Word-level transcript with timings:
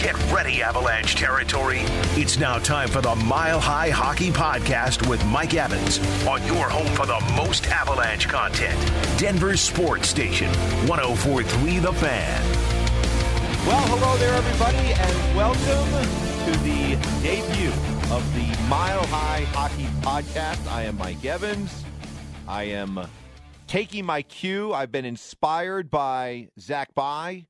Get 0.00 0.16
ready, 0.32 0.62
Avalanche 0.62 1.16
territory. 1.16 1.80
It's 2.14 2.38
now 2.38 2.58
time 2.60 2.88
for 2.88 3.00
the 3.00 3.16
Mile 3.16 3.58
High 3.58 3.90
Hockey 3.90 4.30
Podcast 4.30 5.08
with 5.08 5.24
Mike 5.26 5.54
Evans 5.54 5.98
on 6.24 6.40
your 6.46 6.68
home 6.68 6.86
for 6.94 7.04
the 7.04 7.18
most 7.36 7.66
Avalanche 7.66 8.28
content. 8.28 8.78
Denver 9.18 9.56
sports 9.56 10.08
station, 10.08 10.46
1043 10.86 11.78
The 11.80 11.92
Fan. 11.94 12.42
Well, 13.66 13.86
hello 13.88 14.16
there, 14.18 14.34
everybody, 14.34 14.76
and 14.94 15.36
welcome 15.36 15.90
to 16.44 16.58
the 16.60 16.96
debut 17.20 17.72
of 18.14 18.22
the 18.34 18.68
Mile 18.68 19.04
High 19.06 19.46
Hockey 19.52 19.88
Podcast. 20.00 20.64
I 20.70 20.84
am 20.84 20.96
Mike 20.96 21.24
Evans. 21.24 21.84
I 22.46 22.62
am 22.64 23.00
taking 23.66 24.06
my 24.06 24.22
cue. 24.22 24.72
I've 24.72 24.92
been 24.92 25.04
inspired 25.04 25.90
by 25.90 26.50
Zach 26.58 26.94
By, 26.94 27.46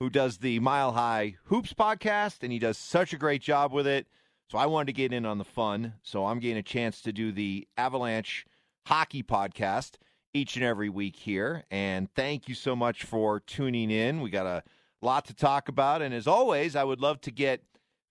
who 0.00 0.08
does 0.08 0.38
the 0.38 0.60
Mile 0.60 0.92
High 0.92 1.36
Hoops 1.44 1.72
podcast, 1.72 2.42
and 2.42 2.52
he 2.52 2.58
does 2.58 2.78
such 2.78 3.12
a 3.12 3.18
great 3.18 3.42
job 3.42 3.72
with 3.72 3.86
it. 3.86 4.06
So 4.50 4.56
I 4.56 4.66
wanted 4.66 4.86
to 4.86 4.92
get 4.92 5.12
in 5.12 5.26
on 5.26 5.38
the 5.38 5.44
fun. 5.44 5.94
So 6.02 6.26
I'm 6.26 6.38
getting 6.38 6.56
a 6.56 6.62
chance 6.62 7.02
to 7.02 7.12
do 7.12 7.32
the 7.32 7.66
Avalanche 7.76 8.46
Hockey 8.86 9.22
podcast 9.22 9.96
each 10.32 10.56
and 10.56 10.64
every 10.64 10.88
week 10.88 11.16
here. 11.16 11.64
And 11.70 12.08
thank 12.14 12.48
you 12.48 12.54
so 12.54 12.76
much 12.76 13.02
for 13.02 13.40
tuning 13.40 13.90
in. 13.90 14.20
We 14.20 14.30
got 14.30 14.46
a 14.46 14.62
lot 15.02 15.26
to 15.26 15.34
talk 15.34 15.68
about. 15.68 16.00
And 16.00 16.14
as 16.14 16.26
always, 16.26 16.76
I 16.76 16.84
would 16.84 17.00
love 17.00 17.20
to 17.22 17.30
get 17.30 17.62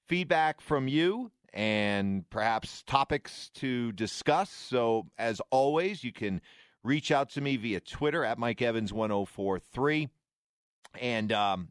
feedback 0.07 0.61
from 0.61 0.87
you 0.87 1.31
and 1.53 2.29
perhaps 2.29 2.83
topics 2.83 3.49
to 3.55 3.91
discuss. 3.93 4.49
So 4.49 5.07
as 5.17 5.41
always, 5.49 6.03
you 6.03 6.11
can 6.11 6.41
reach 6.83 7.11
out 7.11 7.29
to 7.31 7.41
me 7.41 7.55
via 7.55 7.79
Twitter 7.79 8.23
at 8.23 8.37
Mike 8.37 8.61
Evans 8.61 8.93
1043. 8.93 10.09
And 11.01 11.31
um, 11.31 11.69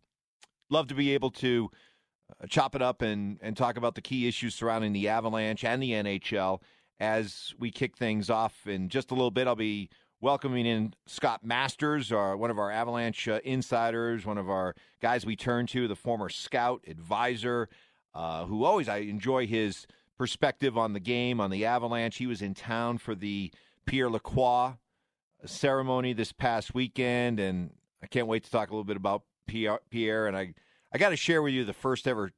love 0.71 0.89
to 0.89 0.95
be 0.95 1.15
able 1.15 1.31
to 1.31 1.71
uh, 2.43 2.47
chop 2.47 2.75
it 2.75 2.83
up 2.83 3.03
and, 3.03 3.39
and 3.41 3.57
talk 3.57 3.77
about 3.77 3.95
the 3.95 4.01
key 4.01 4.27
issues 4.27 4.55
surrounding 4.55 4.93
the 4.93 5.09
Avalanche 5.09 5.65
and 5.65 5.83
the 5.83 5.93
NHL 5.93 6.61
as 6.99 7.55
we 7.59 7.71
kick 7.71 7.97
things 7.97 8.31
off. 8.31 8.67
In 8.67 8.89
just 8.89 9.11
a 9.11 9.15
little 9.15 9.31
bit, 9.31 9.47
I'll 9.47 9.55
be 9.55 9.91
welcoming 10.21 10.67
in 10.67 10.95
Scott 11.07 11.45
Masters, 11.45 12.11
our, 12.11 12.37
one 12.37 12.51
of 12.51 12.59
our 12.59 12.71
Avalanche 12.71 13.29
uh, 13.29 13.41
insiders, 13.45 14.25
one 14.25 14.39
of 14.39 14.49
our 14.49 14.75
guys 15.01 15.27
we 15.27 15.37
turn 15.37 15.67
to, 15.69 15.87
the 15.87 15.97
former 15.97 16.29
scout, 16.29 16.83
advisor, 16.87 17.69
uh, 18.15 18.47
who 18.47 18.65
always 18.65 18.89
I 18.89 18.99
enjoy 18.99 19.47
his 19.47 19.87
perspective 20.17 20.79
on 20.79 20.95
the 20.95 21.01
game, 21.01 21.41
on 21.41 21.51
the 21.51 21.67
Avalanche. 21.67 22.17
He 22.17 22.27
was 22.27 22.43
in 22.43 22.55
town 22.55 22.99
for 22.99 23.15
the 23.15 23.53
Pierre 23.85 24.11
Lacroix 24.11 24.75
ceremony 25.45 26.13
this 26.13 26.33
past 26.33 26.75
weekend, 26.75 27.39
and 27.39 27.71
I 28.03 28.07
can't 28.07 28.27
wait 28.27 28.45
to 28.45 28.51
talk 28.51 28.71
a 28.71 28.73
little 28.73 28.85
bit 28.85 28.97
about 28.97 29.23
Pierre. 29.47 30.27
And 30.27 30.37
I, 30.37 30.55
I 30.93 30.99
got 30.99 31.11
to 31.11 31.17
share 31.17 31.43
with 31.43 31.53
you 31.53 31.65
the 31.65 31.73
first 31.73 32.07
ever 32.07 32.31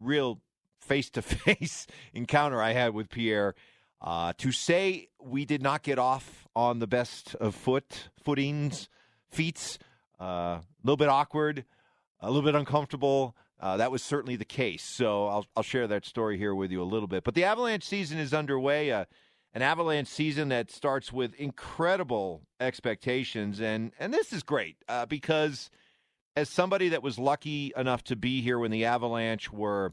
real 0.00 0.40
face 0.80 1.10
to 1.10 1.22
face 1.22 1.86
encounter 2.12 2.62
I 2.62 2.72
had 2.72 2.94
with 2.94 3.08
Pierre. 3.08 3.54
Uh, 4.00 4.32
to 4.38 4.50
say 4.50 5.08
we 5.22 5.44
did 5.44 5.62
not 5.62 5.84
get 5.84 5.98
off 5.98 6.48
on 6.56 6.80
the 6.80 6.88
best 6.88 7.36
of 7.36 7.54
foot 7.54 8.10
footings, 8.24 8.88
feats, 9.30 9.78
uh, 10.20 10.24
a 10.24 10.62
little 10.82 10.96
bit 10.96 11.08
awkward, 11.08 11.64
a 12.20 12.26
little 12.26 12.42
bit 12.42 12.56
uncomfortable. 12.56 13.36
Uh, 13.60 13.76
that 13.76 13.92
was 13.92 14.02
certainly 14.02 14.34
the 14.34 14.44
case. 14.44 14.82
So 14.82 15.28
I'll, 15.28 15.46
I'll 15.56 15.62
share 15.62 15.86
that 15.86 16.04
story 16.04 16.36
here 16.36 16.52
with 16.52 16.72
you 16.72 16.82
a 16.82 16.84
little 16.84 17.06
bit. 17.06 17.22
But 17.22 17.34
the 17.34 17.44
Avalanche 17.44 17.84
season 17.84 18.18
is 18.18 18.34
underway. 18.34 18.90
Uh, 18.90 19.04
an 19.54 19.62
Avalanche 19.62 20.08
season 20.08 20.48
that 20.48 20.70
starts 20.70 21.12
with 21.12 21.34
incredible 21.34 22.42
expectations, 22.58 23.60
and 23.60 23.92
and 23.98 24.12
this 24.12 24.32
is 24.32 24.42
great 24.42 24.76
uh, 24.88 25.06
because 25.06 25.70
as 26.36 26.48
somebody 26.48 26.88
that 26.90 27.02
was 27.02 27.18
lucky 27.18 27.72
enough 27.76 28.02
to 28.04 28.16
be 28.16 28.40
here 28.40 28.58
when 28.58 28.70
the 28.70 28.84
Avalanche 28.84 29.52
were 29.52 29.90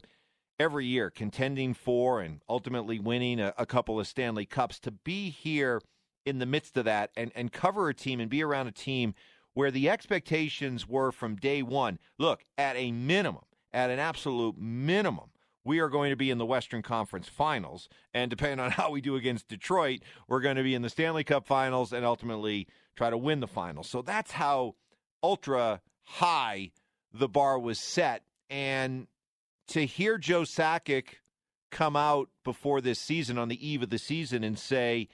every 0.58 0.86
year 0.86 1.10
contending 1.10 1.74
for 1.74 2.20
and 2.20 2.40
ultimately 2.48 2.98
winning 2.98 3.40
a, 3.40 3.54
a 3.56 3.66
couple 3.66 3.98
of 3.98 4.06
Stanley 4.06 4.46
Cups, 4.46 4.78
to 4.80 4.90
be 4.90 5.30
here 5.30 5.80
in 6.26 6.38
the 6.38 6.46
midst 6.46 6.76
of 6.76 6.84
that 6.84 7.10
and 7.16 7.32
and 7.34 7.50
cover 7.50 7.88
a 7.88 7.94
team 7.94 8.20
and 8.20 8.30
be 8.30 8.42
around 8.42 8.66
a 8.66 8.72
team 8.72 9.14
where 9.54 9.70
the 9.70 9.88
expectations 9.88 10.88
were 10.88 11.10
from 11.10 11.34
day 11.36 11.62
one. 11.62 11.98
Look, 12.18 12.44
at 12.56 12.76
a 12.76 12.92
minimum, 12.92 13.44
at 13.72 13.90
an 13.90 13.98
absolute 13.98 14.56
minimum 14.58 15.30
we 15.64 15.78
are 15.78 15.88
going 15.88 16.10
to 16.10 16.16
be 16.16 16.30
in 16.30 16.38
the 16.38 16.46
Western 16.46 16.82
Conference 16.82 17.28
Finals. 17.28 17.88
And 18.14 18.30
depending 18.30 18.60
on 18.60 18.70
how 18.72 18.90
we 18.90 19.00
do 19.00 19.16
against 19.16 19.48
Detroit, 19.48 20.00
we're 20.28 20.40
going 20.40 20.56
to 20.56 20.62
be 20.62 20.74
in 20.74 20.82
the 20.82 20.90
Stanley 20.90 21.24
Cup 21.24 21.46
Finals 21.46 21.92
and 21.92 22.04
ultimately 22.04 22.66
try 22.96 23.10
to 23.10 23.18
win 23.18 23.40
the 23.40 23.46
finals. 23.46 23.88
So 23.88 24.02
that's 24.02 24.32
how 24.32 24.74
ultra 25.22 25.80
high 26.10 26.70
the 27.12 27.28
bar 27.28 27.58
was 27.58 27.78
set. 27.78 28.22
And 28.48 29.06
to 29.68 29.86
hear 29.86 30.18
Joe 30.18 30.42
Sakic 30.42 31.14
come 31.70 31.96
out 31.96 32.28
before 32.44 32.80
this 32.80 32.98
season 32.98 33.38
on 33.38 33.48
the 33.48 33.66
eve 33.66 33.82
of 33.82 33.90
the 33.90 33.98
season 33.98 34.42
and 34.42 34.58
say, 34.58 35.08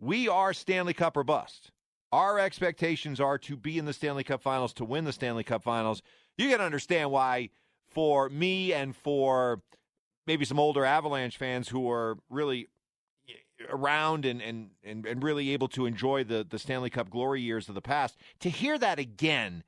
we 0.00 0.28
are 0.28 0.52
Stanley 0.52 0.94
Cup 0.94 1.16
or 1.16 1.24
bust. 1.24 1.70
Our 2.10 2.38
expectations 2.38 3.20
are 3.20 3.38
to 3.38 3.56
be 3.56 3.78
in 3.78 3.84
the 3.84 3.92
Stanley 3.92 4.24
Cup 4.24 4.42
Finals, 4.42 4.72
to 4.74 4.84
win 4.84 5.04
the 5.04 5.12
Stanley 5.12 5.44
Cup 5.44 5.62
Finals. 5.62 6.02
You 6.36 6.56
to 6.56 6.62
understand 6.62 7.10
why 7.10 7.50
for 7.90 8.28
me 8.28 8.72
and 8.72 8.96
for 8.96 9.60
maybe 10.26 10.44
some 10.44 10.58
older 10.58 10.84
Avalanche 10.84 11.36
fans 11.36 11.68
who 11.68 11.90
are 11.90 12.18
really 12.30 12.68
eh, 13.28 13.32
around 13.70 14.24
and, 14.24 14.40
and, 14.40 14.70
and, 14.82 15.06
and 15.06 15.22
really 15.22 15.50
able 15.50 15.68
to 15.68 15.86
enjoy 15.86 16.24
the, 16.24 16.46
the 16.48 16.58
Stanley 16.58 16.90
Cup 16.90 17.10
glory 17.10 17.42
years 17.42 17.68
of 17.68 17.74
the 17.74 17.82
past, 17.82 18.16
to 18.40 18.48
hear 18.48 18.78
that 18.78 18.98
again 18.98 19.62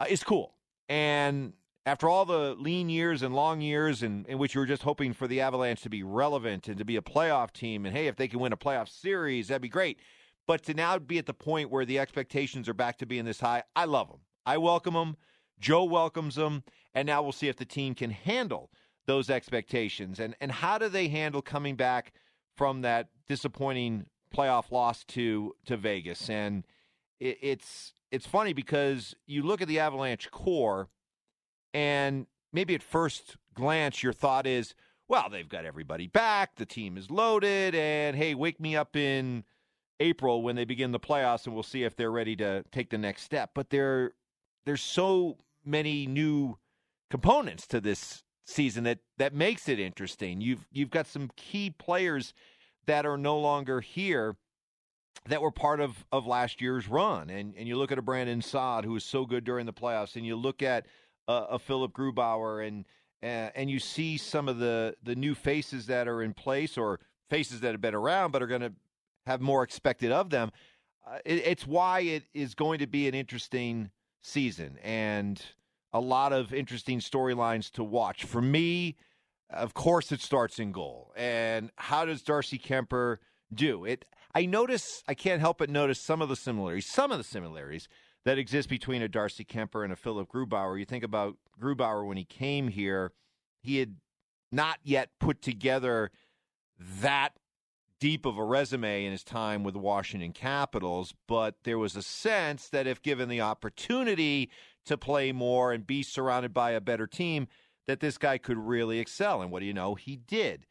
uh, 0.00 0.06
is 0.08 0.24
cool. 0.24 0.54
And 0.88 1.52
after 1.86 2.08
all 2.08 2.24
the 2.24 2.54
lean 2.54 2.88
years 2.88 3.22
and 3.22 3.34
long 3.34 3.60
years 3.60 4.02
in, 4.02 4.26
in 4.28 4.38
which 4.38 4.54
you 4.54 4.60
were 4.60 4.66
just 4.66 4.82
hoping 4.82 5.12
for 5.12 5.28
the 5.28 5.40
Avalanche 5.40 5.82
to 5.82 5.90
be 5.90 6.02
relevant 6.02 6.68
and 6.68 6.78
to 6.78 6.84
be 6.84 6.96
a 6.96 7.02
playoff 7.02 7.52
team, 7.52 7.86
and 7.86 7.96
hey, 7.96 8.06
if 8.06 8.16
they 8.16 8.28
can 8.28 8.40
win 8.40 8.52
a 8.52 8.56
playoff 8.56 8.88
series, 8.88 9.48
that'd 9.48 9.62
be 9.62 9.68
great. 9.68 9.98
But 10.46 10.64
to 10.64 10.74
now 10.74 10.98
be 10.98 11.18
at 11.18 11.26
the 11.26 11.34
point 11.34 11.70
where 11.70 11.84
the 11.84 11.98
expectations 11.98 12.68
are 12.68 12.74
back 12.74 12.98
to 12.98 13.06
being 13.06 13.24
this 13.24 13.40
high, 13.40 13.62
I 13.76 13.84
love 13.84 14.08
them. 14.08 14.20
I 14.44 14.58
welcome 14.58 14.94
them. 14.94 15.16
Joe 15.60 15.84
welcomes 15.84 16.34
them. 16.34 16.64
And 16.94 17.06
now 17.06 17.22
we'll 17.22 17.32
see 17.32 17.48
if 17.48 17.56
the 17.56 17.64
team 17.64 17.94
can 17.94 18.10
handle 18.10 18.70
those 19.06 19.30
expectations. 19.30 20.18
And, 20.18 20.34
and 20.40 20.50
how 20.50 20.78
do 20.78 20.88
they 20.88 21.08
handle 21.08 21.40
coming 21.40 21.76
back 21.76 22.12
from 22.56 22.80
that 22.82 23.08
disappointing 23.28 24.06
playoff 24.34 24.72
loss 24.72 25.04
to, 25.04 25.54
to 25.66 25.76
Vegas? 25.76 26.28
And 26.28 26.66
it, 27.20 27.38
it's, 27.40 27.92
it's 28.10 28.26
funny 28.26 28.52
because 28.52 29.14
you 29.26 29.42
look 29.42 29.62
at 29.62 29.68
the 29.68 29.78
Avalanche 29.78 30.30
core, 30.30 30.88
and 31.72 32.26
maybe 32.52 32.74
at 32.74 32.82
first 32.82 33.36
glance, 33.54 34.02
your 34.02 34.12
thought 34.12 34.46
is, 34.46 34.74
well, 35.08 35.28
they've 35.30 35.48
got 35.48 35.64
everybody 35.64 36.06
back, 36.06 36.56
the 36.56 36.66
team 36.66 36.96
is 36.96 37.10
loaded, 37.10 37.74
and 37.74 38.16
hey, 38.16 38.34
wake 38.34 38.60
me 38.60 38.76
up 38.76 38.96
in 38.96 39.44
April 39.98 40.42
when 40.42 40.56
they 40.56 40.64
begin 40.64 40.92
the 40.92 41.00
playoffs, 41.00 41.46
and 41.46 41.54
we'll 41.54 41.62
see 41.62 41.84
if 41.84 41.96
they're 41.96 42.10
ready 42.10 42.36
to 42.36 42.64
take 42.72 42.90
the 42.90 42.98
next 42.98 43.22
step. 43.22 43.50
But 43.54 43.70
there, 43.70 44.12
there's 44.66 44.82
so 44.82 45.38
many 45.64 46.06
new 46.06 46.58
components 47.10 47.66
to 47.68 47.80
this 47.80 48.22
season 48.46 48.84
that 48.84 48.98
that 49.18 49.34
makes 49.34 49.68
it 49.68 49.78
interesting. 49.78 50.40
You've 50.40 50.66
you've 50.72 50.90
got 50.90 51.06
some 51.06 51.30
key 51.36 51.70
players 51.70 52.34
that 52.86 53.06
are 53.06 53.18
no 53.18 53.38
longer 53.38 53.80
here 53.80 54.36
that 55.28 55.42
were 55.42 55.50
part 55.50 55.80
of, 55.80 56.04
of 56.12 56.26
last 56.26 56.60
year's 56.60 56.88
run. 56.88 57.30
And 57.30 57.54
and 57.56 57.68
you 57.68 57.76
look 57.76 57.92
at 57.92 57.98
a 57.98 58.02
Brandon 58.02 58.42
Saad 58.42 58.84
who 58.84 58.92
was 58.92 59.04
so 59.04 59.26
good 59.26 59.44
during 59.44 59.66
the 59.66 59.72
playoffs, 59.72 60.16
and 60.16 60.24
you 60.24 60.36
look 60.36 60.62
at 60.62 60.86
uh, 61.28 61.46
a 61.50 61.58
Philip 61.58 61.92
Grubauer, 61.92 62.66
and 62.66 62.84
uh, 63.22 63.50
and 63.54 63.70
you 63.70 63.78
see 63.78 64.16
some 64.16 64.48
of 64.48 64.58
the 64.58 64.94
the 65.02 65.14
new 65.14 65.34
faces 65.34 65.86
that 65.86 66.08
are 66.08 66.22
in 66.22 66.34
place 66.34 66.78
or 66.78 67.00
faces 67.28 67.60
that 67.60 67.72
have 67.72 67.80
been 67.80 67.94
around 67.94 68.32
but 68.32 68.42
are 68.42 68.46
going 68.46 68.60
to 68.60 68.72
have 69.26 69.40
more 69.40 69.62
expected 69.62 70.10
of 70.10 70.30
them. 70.30 70.50
Uh, 71.06 71.18
it, 71.24 71.42
it's 71.46 71.66
why 71.66 72.00
it 72.00 72.24
is 72.34 72.54
going 72.54 72.78
to 72.78 72.86
be 72.86 73.06
an 73.06 73.14
interesting 73.14 73.90
season, 74.22 74.78
and 74.82 75.42
a 75.92 76.00
lot 76.00 76.32
of 76.32 76.52
interesting 76.54 77.00
storylines 77.00 77.70
to 77.72 77.84
watch. 77.84 78.24
For 78.24 78.40
me, 78.40 78.96
of 79.50 79.74
course, 79.74 80.12
it 80.12 80.20
starts 80.20 80.58
in 80.58 80.72
goal. 80.72 81.12
And 81.16 81.70
how 81.76 82.04
does 82.04 82.22
Darcy 82.22 82.58
Kuemper 82.58 83.18
do 83.52 83.84
it? 83.84 84.04
I 84.34 84.46
notice, 84.46 85.02
I 85.08 85.14
can't 85.14 85.40
help 85.40 85.58
but 85.58 85.70
notice 85.70 86.00
some 86.00 86.22
of 86.22 86.28
the 86.28 86.36
similarities, 86.36 86.86
some 86.86 87.10
of 87.10 87.18
the 87.18 87.24
similarities 87.24 87.88
that 88.24 88.38
exist 88.38 88.68
between 88.68 89.02
a 89.02 89.08
Darcy 89.08 89.44
Kuemper 89.44 89.82
and 89.82 89.92
a 89.92 89.96
Philip 89.96 90.30
Grubauer. 90.30 90.78
You 90.78 90.84
think 90.84 91.04
about 91.04 91.36
Grubauer 91.60 92.06
when 92.06 92.16
he 92.16 92.24
came 92.24 92.68
here, 92.68 93.12
he 93.62 93.78
had 93.78 93.96
not 94.52 94.78
yet 94.82 95.10
put 95.18 95.42
together 95.42 96.10
that 96.78 97.34
deep 97.98 98.24
of 98.24 98.38
a 98.38 98.44
resume 98.44 99.04
in 99.04 99.12
his 99.12 99.24
time 99.24 99.62
with 99.62 99.74
the 99.74 99.80
Washington 99.80 100.32
Capitals, 100.32 101.14
but 101.28 101.56
there 101.64 101.78
was 101.78 101.96
a 101.96 102.02
sense 102.02 102.68
that 102.68 102.86
if 102.86 103.02
given 103.02 103.28
the 103.28 103.40
opportunity 103.40 104.50
to 104.86 104.96
play 104.96 105.32
more 105.32 105.72
and 105.72 105.86
be 105.86 106.02
surrounded 106.02 106.54
by 106.54 106.70
a 106.70 106.80
better 106.80 107.06
team, 107.06 107.46
that 107.86 108.00
this 108.00 108.16
guy 108.16 108.38
could 108.38 108.56
really 108.56 108.98
excel. 108.98 109.42
And 109.42 109.50
what 109.50 109.60
do 109.60 109.66
you 109.66 109.74
know? 109.74 109.94
He 109.94 110.16
did. 110.16 110.66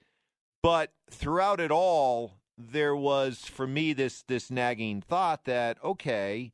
But 0.64 0.94
throughout 1.12 1.60
it 1.60 1.72
all, 1.72 2.40
there 2.60 2.96
was 2.96 3.40
for 3.46 3.66
me 3.66 3.94
this 3.94 4.24
this 4.24 4.52
nagging 4.52 5.02
thought 5.02 5.46
that 5.46 5.78
okay, 5.84 6.52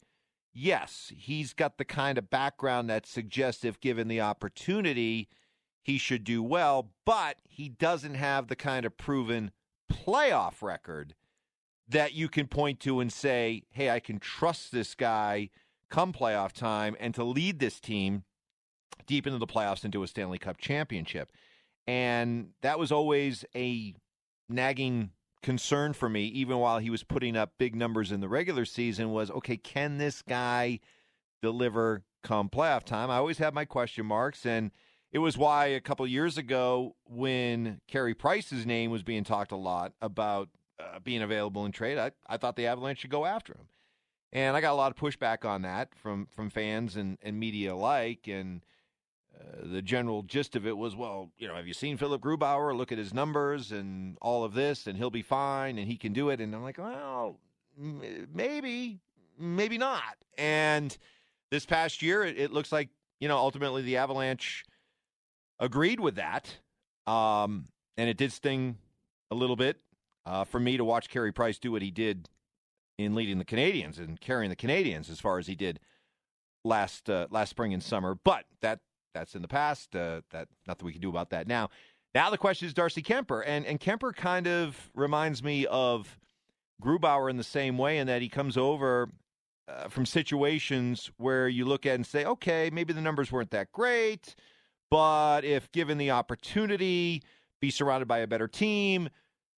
yes, 0.54 1.12
he's 1.16 1.54
got 1.54 1.78
the 1.78 1.86
kind 1.86 2.18
of 2.18 2.30
background 2.30 2.90
that 2.90 3.08
suggests 3.08 3.66
if 3.66 3.80
given 3.80 4.08
the 4.08 4.22
opportunity, 4.22 5.28
he 5.82 5.98
should 5.98 6.24
do 6.24 6.44
well, 6.44 6.92
but 7.06 7.38
he 7.44 7.68
doesn't 7.68 8.16
have 8.16 8.48
the 8.48 8.56
kind 8.56 8.86
of 8.86 8.98
proven 8.98 9.52
playoff 9.92 10.62
record 10.62 11.16
that 11.88 12.14
you 12.14 12.30
can 12.30 12.48
point 12.48 12.80
to 12.80 13.00
and 13.00 13.12
say, 13.12 13.64
hey, 13.72 13.90
I 13.90 14.00
can 14.00 14.20
trust 14.20 14.72
this 14.72 14.96
guy 14.96 15.50
come 15.92 16.14
playoff 16.14 16.52
time 16.52 16.96
and 17.00 17.14
to 17.14 17.24
lead 17.24 17.60
this 17.60 17.80
team 17.80 18.24
deep 19.06 19.28
into 19.28 19.38
the 19.38 19.48
playoffs 19.48 19.86
into 19.86 20.02
a 20.02 20.08
Stanley 20.08 20.40
Cup 20.40 20.58
championship. 20.58 21.32
And 21.86 22.50
that 22.62 22.80
was 22.80 22.92
always 22.92 23.46
a 23.56 23.94
nagging 24.50 25.12
concern 25.46 25.94
for 25.94 26.10
me, 26.10 26.26
even 26.26 26.58
while 26.58 26.80
he 26.80 26.90
was 26.90 27.04
putting 27.04 27.38
up 27.38 27.54
big 27.60 27.76
numbers 27.76 28.12
in 28.12 28.20
the 28.20 28.28
regular 28.28 28.66
season, 28.66 29.12
was 29.12 29.30
okay, 29.30 29.56
can 29.56 30.00
this 30.00 30.24
guy 30.24 30.80
deliver 31.44 32.02
come 32.24 32.50
playoff 32.50 32.84
time? 32.84 33.12
I 33.12 33.18
always 33.18 33.38
had 33.38 33.54
my 33.54 33.64
question 33.64 34.08
marks. 34.08 34.44
And 34.44 34.72
it 35.12 35.20
was 35.20 35.38
why 35.38 35.68
a 35.68 35.80
couple 35.80 36.08
years 36.08 36.40
ago, 36.40 36.96
when 37.06 37.80
Carey 37.88 38.16
Price's 38.16 38.66
name 38.66 38.90
was 38.90 39.04
being 39.04 39.24
talked 39.24 39.52
a 39.52 39.56
lot 39.56 39.94
about 40.02 40.50
uh, 40.80 40.98
being 41.04 41.22
available 41.22 41.64
in 41.64 41.72
trade, 41.72 42.00
I, 42.00 42.12
I 42.26 42.38
thought 42.38 42.56
the 42.56 42.66
Avalanche 42.66 43.02
should 43.02 43.12
go 43.12 43.26
after 43.26 43.54
him. 43.54 43.68
And 44.34 44.58
I 44.58 44.62
got 44.62 44.74
a 44.74 44.76
lot 44.76 44.92
of 44.92 44.98
pushback 44.98 45.46
on 45.46 45.62
that 45.62 45.94
from, 45.94 46.26
from 46.26 46.50
fans 46.50 46.96
and, 46.96 47.20
and 47.22 47.40
media 47.40 47.76
alike. 47.76 48.28
And 48.28 48.66
the 49.64 49.82
general 49.82 50.24
gist 50.24 50.56
of 50.56 50.66
it 50.66 50.78
was, 50.78 50.96
well, 50.96 51.32
you 51.38 51.48
know, 51.48 51.56
have 51.56 51.68
you 51.68 51.74
seen 51.74 51.98
Philip 51.98 52.22
Grubauer? 52.22 52.76
Look 52.76 52.92
at 52.92 52.98
his 52.98 53.14
numbers 53.14 53.72
and 53.72 54.18
all 54.22 54.44
of 54.44 54.54
this, 54.54 54.88
and 54.88 54.98
he'll 54.98 55.10
be 55.10 55.22
fine 55.22 55.78
and 55.78 55.88
he 55.88 55.98
can 55.98 56.14
do 56.14 56.30
it. 56.30 56.40
And 56.40 56.54
I'm 56.54 56.64
like, 56.64 56.78
well, 56.78 57.40
maybe, 57.78 59.00
maybe 59.40 59.78
not. 59.78 60.16
And 60.38 60.96
this 61.52 61.66
past 61.66 62.02
year, 62.02 62.24
it, 62.24 62.38
it 62.38 62.52
looks 62.52 62.72
like, 62.72 62.90
you 63.20 63.28
know, 63.28 63.38
ultimately 63.38 63.82
the 63.82 63.98
Avalanche 63.98 64.66
agreed 65.60 66.00
with 66.00 66.16
that. 66.16 66.58
Um, 67.08 67.68
and 67.98 68.10
it 68.10 68.18
did 68.18 68.32
sting 68.32 68.78
a 69.32 69.36
little 69.36 69.56
bit 69.56 69.78
uh, 70.26 70.44
for 70.44 70.60
me 70.60 70.78
to 70.78 70.84
watch 70.84 71.10
Carey 71.10 71.32
Price 71.32 71.60
do 71.60 71.72
what 71.72 71.82
he 71.82 71.92
did 71.92 72.30
in 72.98 73.16
leading 73.16 73.38
the 73.38 73.46
Canadiens 73.46 74.00
and 74.00 74.20
carrying 74.20 74.50
the 74.50 74.56
Canadiens 74.56 75.10
as 75.10 75.20
far 75.20 75.38
as 75.38 75.48
he 75.48 75.56
did 75.56 75.80
last 76.64 77.10
uh, 77.10 77.28
last 77.30 77.50
spring 77.50 77.74
and 77.74 77.84
summer. 77.84 78.16
But 78.16 78.46
that 78.62 78.80
that's 79.16 79.34
in 79.34 79.42
the 79.42 79.48
past. 79.48 79.96
Uh, 79.96 80.22
that 80.30 80.48
nothing 80.68 80.86
we 80.86 80.92
can 80.92 81.02
do 81.02 81.10
about 81.10 81.32
that 81.32 81.48
now. 81.48 81.70
Now 82.14 82.30
the 82.30 82.38
question 82.38 82.68
is 82.68 82.74
Darcy 82.76 83.02
Kuemper, 83.02 83.44
and 83.46 83.66
and 83.66 83.80
Kuemper 83.80 84.16
kind 84.16 84.46
of 84.46 84.92
reminds 84.94 85.42
me 85.42 85.66
of 85.66 86.20
Grubauer 86.84 87.30
in 87.30 87.38
the 87.38 87.44
same 87.44 87.80
way, 87.80 87.98
in 87.98 88.08
that 88.08 88.22
he 88.22 88.30
comes 88.30 88.58
over 88.58 89.10
uh, 89.68 89.88
from 89.88 90.06
situations 90.06 91.10
where 91.18 91.48
you 91.48 91.66
look 91.66 91.86
at 91.86 91.96
and 91.96 92.06
say, 92.06 92.26
okay, 92.26 92.70
maybe 92.72 92.94
the 92.94 93.02
numbers 93.02 93.32
weren't 93.32 93.52
that 93.52 93.72
great, 93.72 94.36
but 94.92 95.44
if 95.44 95.72
given 95.72 95.98
the 95.98 96.12
opportunity, 96.12 97.24
be 97.62 97.72
surrounded 97.72 98.08
by 98.08 98.20
a 98.20 98.28
better 98.28 98.48
team, 98.48 99.10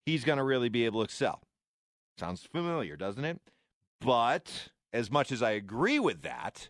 he's 0.06 0.24
going 0.24 0.38
to 0.38 0.44
really 0.44 0.70
be 0.70 0.86
able 0.86 1.02
to 1.02 1.06
excel. 1.06 1.42
Sounds 2.20 2.44
familiar, 2.44 2.96
doesn't 2.96 3.26
it? 3.26 3.42
But 4.00 4.70
as 4.94 5.12
much 5.12 5.32
as 5.32 5.42
I 5.42 5.52
agree 5.52 6.00
with 6.00 6.22
that, 6.22 6.70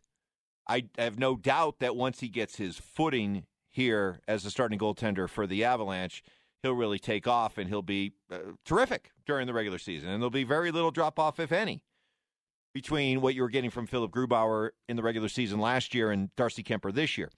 I 0.68 0.86
have 0.98 1.18
no 1.18 1.36
doubt 1.36 1.80
that 1.80 1.96
once 1.96 2.20
he 2.20 2.30
gets 2.30 2.58
his 2.58 2.78
footing 2.78 3.46
here 3.70 4.20
as 4.28 4.46
a 4.46 4.52
starting 4.52 4.80
goaltender 4.80 5.30
for 5.30 5.48
the 5.48 5.64
Avalanche, 5.64 6.24
he'll 6.62 6.74
really 6.74 7.00
take 7.00 7.28
off 7.28 7.58
and 7.58 7.70
he'll 7.70 7.82
be 7.82 8.14
uh, 8.32 8.40
terrific 8.66 9.12
during 9.26 9.48
the 9.48 9.54
regular 9.54 9.78
season. 9.78 10.10
And 10.10 10.22
there'll 10.22 10.30
be 10.30 10.44
very 10.44 10.72
little 10.72 10.92
drop 10.92 11.20
off, 11.20 11.40
if 11.40 11.52
any, 11.52 11.82
between 12.74 13.22
what 13.22 13.36
you 13.36 13.42
were 13.42 13.50
getting 13.50 13.70
from 13.70 13.88
Philip 13.88 14.12
Grubauer 14.12 14.72
in 14.90 14.96
the 14.98 15.04
regular 15.04 15.30
season 15.30 15.60
last 15.60 15.94
year 15.94 16.12
and 16.12 16.36
Darcy 16.36 16.64
Kuemper 16.64 16.94
this 16.94 17.18
year. 17.18 17.30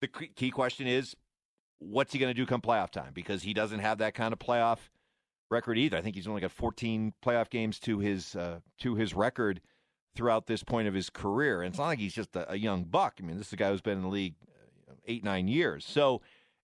The 0.00 0.08
key 0.08 0.50
question 0.50 0.86
is 0.86 1.14
what's 1.78 2.12
he 2.12 2.18
going 2.18 2.30
to 2.30 2.34
do 2.34 2.46
come 2.46 2.60
playoff 2.60 2.90
time? 2.90 3.12
Because 3.12 3.42
he 3.42 3.52
doesn't 3.52 3.80
have 3.80 3.98
that 3.98 4.14
kind 4.14 4.32
of 4.32 4.38
playoff 4.38 4.78
record 5.50 5.78
either. 5.78 5.96
I 5.96 6.00
think 6.00 6.16
he's 6.16 6.28
only 6.28 6.40
got 6.40 6.52
14 6.52 7.12
playoff 7.24 7.50
games 7.50 7.78
to 7.80 7.98
his 7.98 8.36
uh, 8.36 8.60
to 8.78 8.94
his 8.94 9.14
record 9.14 9.60
throughout 10.14 10.46
this 10.46 10.62
point 10.62 10.88
of 10.88 10.94
his 10.94 11.10
career. 11.10 11.62
And 11.62 11.72
it's 11.72 11.78
not 11.78 11.86
like 11.86 11.98
he's 11.98 12.14
just 12.14 12.34
a, 12.36 12.52
a 12.52 12.56
young 12.56 12.84
buck. 12.84 13.14
I 13.20 13.22
mean, 13.24 13.38
this 13.38 13.48
is 13.48 13.52
a 13.52 13.56
guy 13.56 13.70
who's 13.70 13.80
been 13.80 13.98
in 13.98 14.02
the 14.02 14.08
league 14.08 14.34
uh, 14.88 14.94
eight 15.06 15.24
nine 15.24 15.48
years. 15.48 15.84
So 15.84 16.22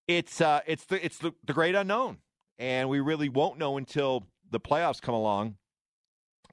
it's 0.08 0.40
uh, 0.40 0.60
it's 0.66 0.84
the 0.84 1.04
it's 1.04 1.19
the, 1.19 1.32
the 1.44 1.52
great 1.52 1.75
unknown, 1.75 2.19
and 2.58 2.88
we 2.88 3.00
really 3.00 3.28
won't 3.28 3.58
know 3.58 3.76
until 3.76 4.26
the 4.50 4.60
playoffs 4.60 5.00
come 5.00 5.14
along 5.14 5.56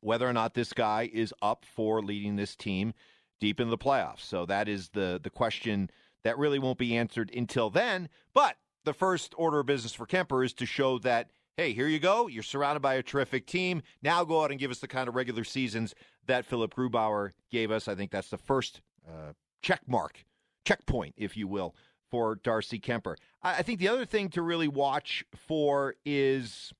whether 0.01 0.27
or 0.27 0.33
not 0.33 0.53
this 0.53 0.73
guy 0.73 1.09
is 1.13 1.33
up 1.41 1.65
for 1.65 2.01
leading 2.01 2.35
this 2.35 2.55
team 2.55 2.93
deep 3.39 3.59
into 3.59 3.71
the 3.71 3.77
playoffs. 3.77 4.21
So 4.21 4.45
that 4.45 4.67
is 4.67 4.89
the 4.89 5.19
the 5.21 5.29
question 5.29 5.89
that 6.23 6.37
really 6.37 6.59
won't 6.59 6.77
be 6.77 6.95
answered 6.95 7.31
until 7.35 7.69
then. 7.69 8.09
But 8.33 8.57
the 8.85 8.93
first 8.93 9.33
order 9.37 9.59
of 9.59 9.65
business 9.65 9.93
for 9.93 10.05
Kuemper 10.05 10.45
is 10.45 10.53
to 10.53 10.65
show 10.65 10.99
that 10.99 11.31
hey, 11.57 11.73
here 11.73 11.87
you 11.87 11.99
go. 11.99 12.27
You're 12.27 12.43
surrounded 12.43 12.81
by 12.81 12.95
a 12.95 13.03
terrific 13.03 13.45
team. 13.45 13.83
Now 14.01 14.23
go 14.23 14.43
out 14.43 14.51
and 14.51 14.59
give 14.59 14.71
us 14.71 14.79
the 14.79 14.87
kind 14.87 15.07
of 15.07 15.15
regular 15.15 15.43
seasons 15.43 15.93
that 16.25 16.45
Philip 16.45 16.73
Grubauer 16.73 17.31
gave 17.51 17.71
us. 17.71 17.87
I 17.87 17.95
think 17.95 18.11
that's 18.11 18.29
the 18.29 18.37
first 18.37 18.81
uh, 19.07 19.33
check 19.61 19.81
mark, 19.87 20.25
checkpoint, 20.65 21.13
if 21.17 21.37
you 21.37 21.47
will, 21.47 21.75
for 22.09 22.35
Darcy 22.35 22.79
Kuemper. 22.79 23.15
I, 23.41 23.55
I 23.55 23.61
think 23.61 23.79
the 23.79 23.87
other 23.87 24.05
thing 24.05 24.29
to 24.29 24.41
really 24.41 24.67
watch 24.67 25.23
for 25.35 25.95
is 26.05 26.73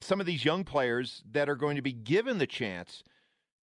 some 0.00 0.20
of 0.20 0.26
these 0.26 0.44
young 0.44 0.64
players 0.64 1.22
that 1.30 1.48
are 1.48 1.56
going 1.56 1.76
to 1.76 1.82
be 1.82 1.92
given 1.92 2.38
the 2.38 2.46
chance 2.46 3.02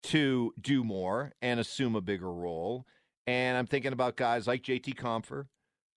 to 0.02 0.54
do 0.60 0.82
more 0.82 1.32
and 1.42 1.60
assume 1.60 1.94
a 1.94 2.00
bigger 2.00 2.32
role. 2.32 2.86
And 3.26 3.56
I'm 3.56 3.66
thinking 3.66 3.92
about 3.92 4.16
guys 4.16 4.46
like 4.46 4.62
JT 4.62 4.94
Compher, 4.94 5.46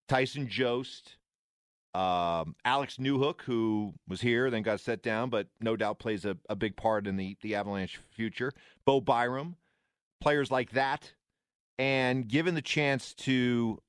Tyson 0.07 0.47
Jost, 0.47 1.17
um, 1.93 2.55
Alex 2.65 2.97
Newhook, 2.97 3.41
who 3.41 3.93
was 4.07 4.21
here, 4.21 4.49
then 4.49 4.63
got 4.63 4.79
set 4.79 5.03
down, 5.03 5.29
but 5.29 5.47
no 5.61 5.75
doubt 5.75 5.99
plays 5.99 6.25
a, 6.25 6.37
a 6.49 6.55
big 6.55 6.75
part 6.75 7.05
in 7.05 7.17
the, 7.17 7.37
the 7.41 7.55
Avalanche 7.55 7.99
future. 8.11 8.51
Bo 8.85 8.99
Byram, 8.99 9.55
players 10.19 10.49
like 10.49 10.71
that. 10.71 11.13
And 11.77 12.27
given 12.27 12.55
the 12.55 12.61
chance 12.61 13.13
to 13.15 13.79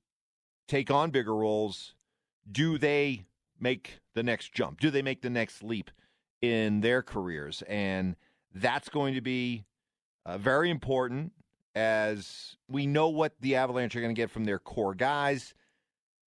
take 0.67 0.91
on 0.91 1.09
bigger 1.11 1.35
roles, 1.35 1.95
do 2.51 2.77
they 2.77 3.25
make 3.59 3.99
the 4.13 4.23
next 4.23 4.53
jump? 4.53 4.79
Do 4.79 4.91
they 4.91 5.01
make 5.01 5.21
the 5.21 5.29
next 5.29 5.63
leap 5.63 5.89
in 6.41 6.81
their 6.81 7.01
careers? 7.01 7.63
And 7.67 8.15
that's 8.53 8.89
going 8.89 9.15
to 9.15 9.21
be 9.21 9.65
uh, 10.25 10.37
very 10.37 10.69
important 10.69 11.31
as 11.73 12.55
we 12.69 12.85
know 12.85 13.09
what 13.09 13.33
the 13.41 13.55
Avalanche 13.55 13.95
are 13.95 14.01
going 14.01 14.15
to 14.15 14.19
get 14.19 14.31
from 14.31 14.45
their 14.45 14.59
core 14.59 14.95
guys 14.95 15.53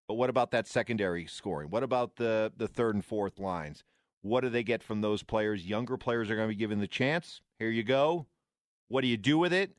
but 0.08 0.16
what 0.16 0.30
about 0.30 0.52
that 0.52 0.68
secondary 0.68 1.26
scoring? 1.26 1.70
What 1.70 1.84
about 1.84 2.16
the 2.18 2.52
the 2.56 2.68
third 2.68 2.96
and 2.96 3.06
fourth 3.06 3.40
lines? 3.40 3.84
What 4.22 4.42
do 4.42 4.50
they 4.50 4.64
get 4.64 4.82
from 4.82 5.02
those 5.02 5.22
players? 5.22 5.66
Younger 5.66 5.98
players 5.98 6.30
are 6.32 6.36
going 6.36 6.48
to 6.48 6.56
be 6.56 6.60
given 6.60 6.80
the 6.80 6.88
chance. 6.88 7.42
Here 7.60 7.70
you 7.70 7.84
go. 7.84 8.26
What 8.88 9.02
do 9.02 9.08
you 9.08 9.18
do 9.18 9.38
with 9.38 9.54
it? 9.54 9.76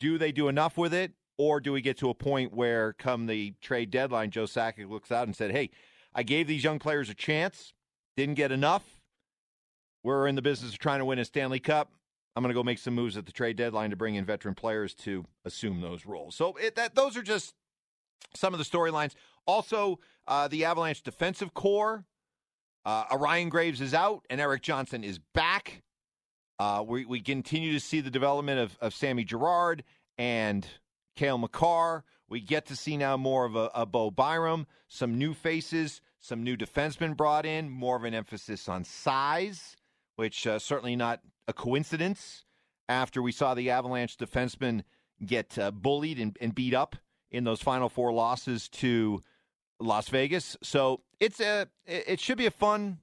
Do 0.00 0.16
they 0.16 0.32
do 0.32 0.48
enough 0.48 0.78
with 0.78 0.94
it? 0.94 1.12
Or 1.36 1.60
do 1.60 1.72
we 1.72 1.80
get 1.80 1.98
to 1.98 2.08
a 2.08 2.14
point 2.14 2.54
where, 2.54 2.92
come 2.94 3.26
the 3.26 3.54
trade 3.60 3.90
deadline, 3.90 4.30
Joe 4.30 4.44
Sakic 4.44 4.88
looks 4.88 5.10
out 5.10 5.26
and 5.26 5.36
said, 5.36 5.50
Hey, 5.50 5.70
I 6.14 6.22
gave 6.22 6.46
these 6.46 6.64
young 6.64 6.78
players 6.78 7.10
a 7.10 7.14
chance, 7.14 7.74
didn't 8.16 8.36
get 8.36 8.52
enough. 8.52 9.00
We're 10.02 10.28
in 10.28 10.34
the 10.34 10.42
business 10.42 10.72
of 10.72 10.78
trying 10.78 11.00
to 11.00 11.04
win 11.04 11.18
a 11.18 11.24
Stanley 11.24 11.60
Cup. 11.60 11.92
I'm 12.36 12.42
going 12.42 12.50
to 12.50 12.58
go 12.58 12.62
make 12.62 12.78
some 12.78 12.94
moves 12.94 13.16
at 13.16 13.26
the 13.26 13.32
trade 13.32 13.56
deadline 13.56 13.90
to 13.90 13.96
bring 13.96 14.14
in 14.16 14.24
veteran 14.24 14.54
players 14.54 14.94
to 14.96 15.24
assume 15.44 15.80
those 15.80 16.04
roles. 16.04 16.34
So 16.34 16.54
it, 16.54 16.74
that 16.76 16.94
those 16.94 17.16
are 17.16 17.22
just 17.22 17.54
some 18.34 18.54
of 18.54 18.58
the 18.58 18.64
storylines. 18.64 19.14
Also, 19.46 19.98
uh, 20.26 20.48
the 20.48 20.64
Avalanche 20.64 21.02
defensive 21.02 21.54
core. 21.54 22.04
Uh, 22.84 23.04
Ryan 23.16 23.48
Graves 23.48 23.80
is 23.80 23.94
out, 23.94 24.26
and 24.28 24.40
Erik 24.40 24.62
Johnson 24.62 25.04
is 25.04 25.18
back. 25.18 25.82
Uh, 26.58 26.84
we, 26.86 27.04
we 27.04 27.20
continue 27.20 27.72
to 27.72 27.80
see 27.80 28.00
the 28.00 28.10
development 28.10 28.60
of, 28.60 28.78
of 28.80 28.94
Sammy 28.94 29.24
Girard 29.24 29.84
and 30.18 30.66
Cale 31.16 31.38
Makar. 31.38 32.04
We 32.28 32.40
get 32.40 32.66
to 32.66 32.76
see 32.76 32.96
now 32.96 33.16
more 33.16 33.44
of 33.44 33.56
a, 33.56 33.70
a 33.74 33.86
Bo 33.86 34.10
Byram, 34.10 34.66
some 34.88 35.18
new 35.18 35.34
faces, 35.34 36.00
some 36.20 36.42
new 36.42 36.56
defensemen 36.56 37.16
brought 37.16 37.46
in, 37.46 37.70
more 37.70 37.96
of 37.96 38.04
an 38.04 38.14
emphasis 38.14 38.68
on 38.68 38.84
size, 38.84 39.76
which 40.16 40.46
uh, 40.46 40.58
certainly 40.58 40.96
not 40.96 41.20
a 41.48 41.52
coincidence 41.52 42.44
after 42.88 43.22
we 43.22 43.32
saw 43.32 43.54
the 43.54 43.70
Avalanche 43.70 44.16
defensemen 44.16 44.82
get 45.24 45.58
uh, 45.58 45.70
bullied 45.70 46.18
and, 46.18 46.36
and 46.40 46.54
beat 46.54 46.74
up 46.74 46.96
in 47.30 47.44
those 47.44 47.60
final 47.60 47.88
four 47.88 48.12
losses 48.12 48.68
to 48.68 49.20
Las 49.80 50.08
Vegas. 50.08 50.56
So 50.62 51.00
it's 51.20 51.40
a 51.40 51.68
it 51.86 52.20
should 52.20 52.38
be 52.38 52.46
a 52.46 52.50
fun 52.50 52.98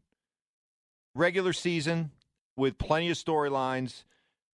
regular 1.15 1.53
season 1.53 2.11
with 2.55 2.77
plenty 2.77 3.09
of 3.09 3.17
storylines 3.17 4.03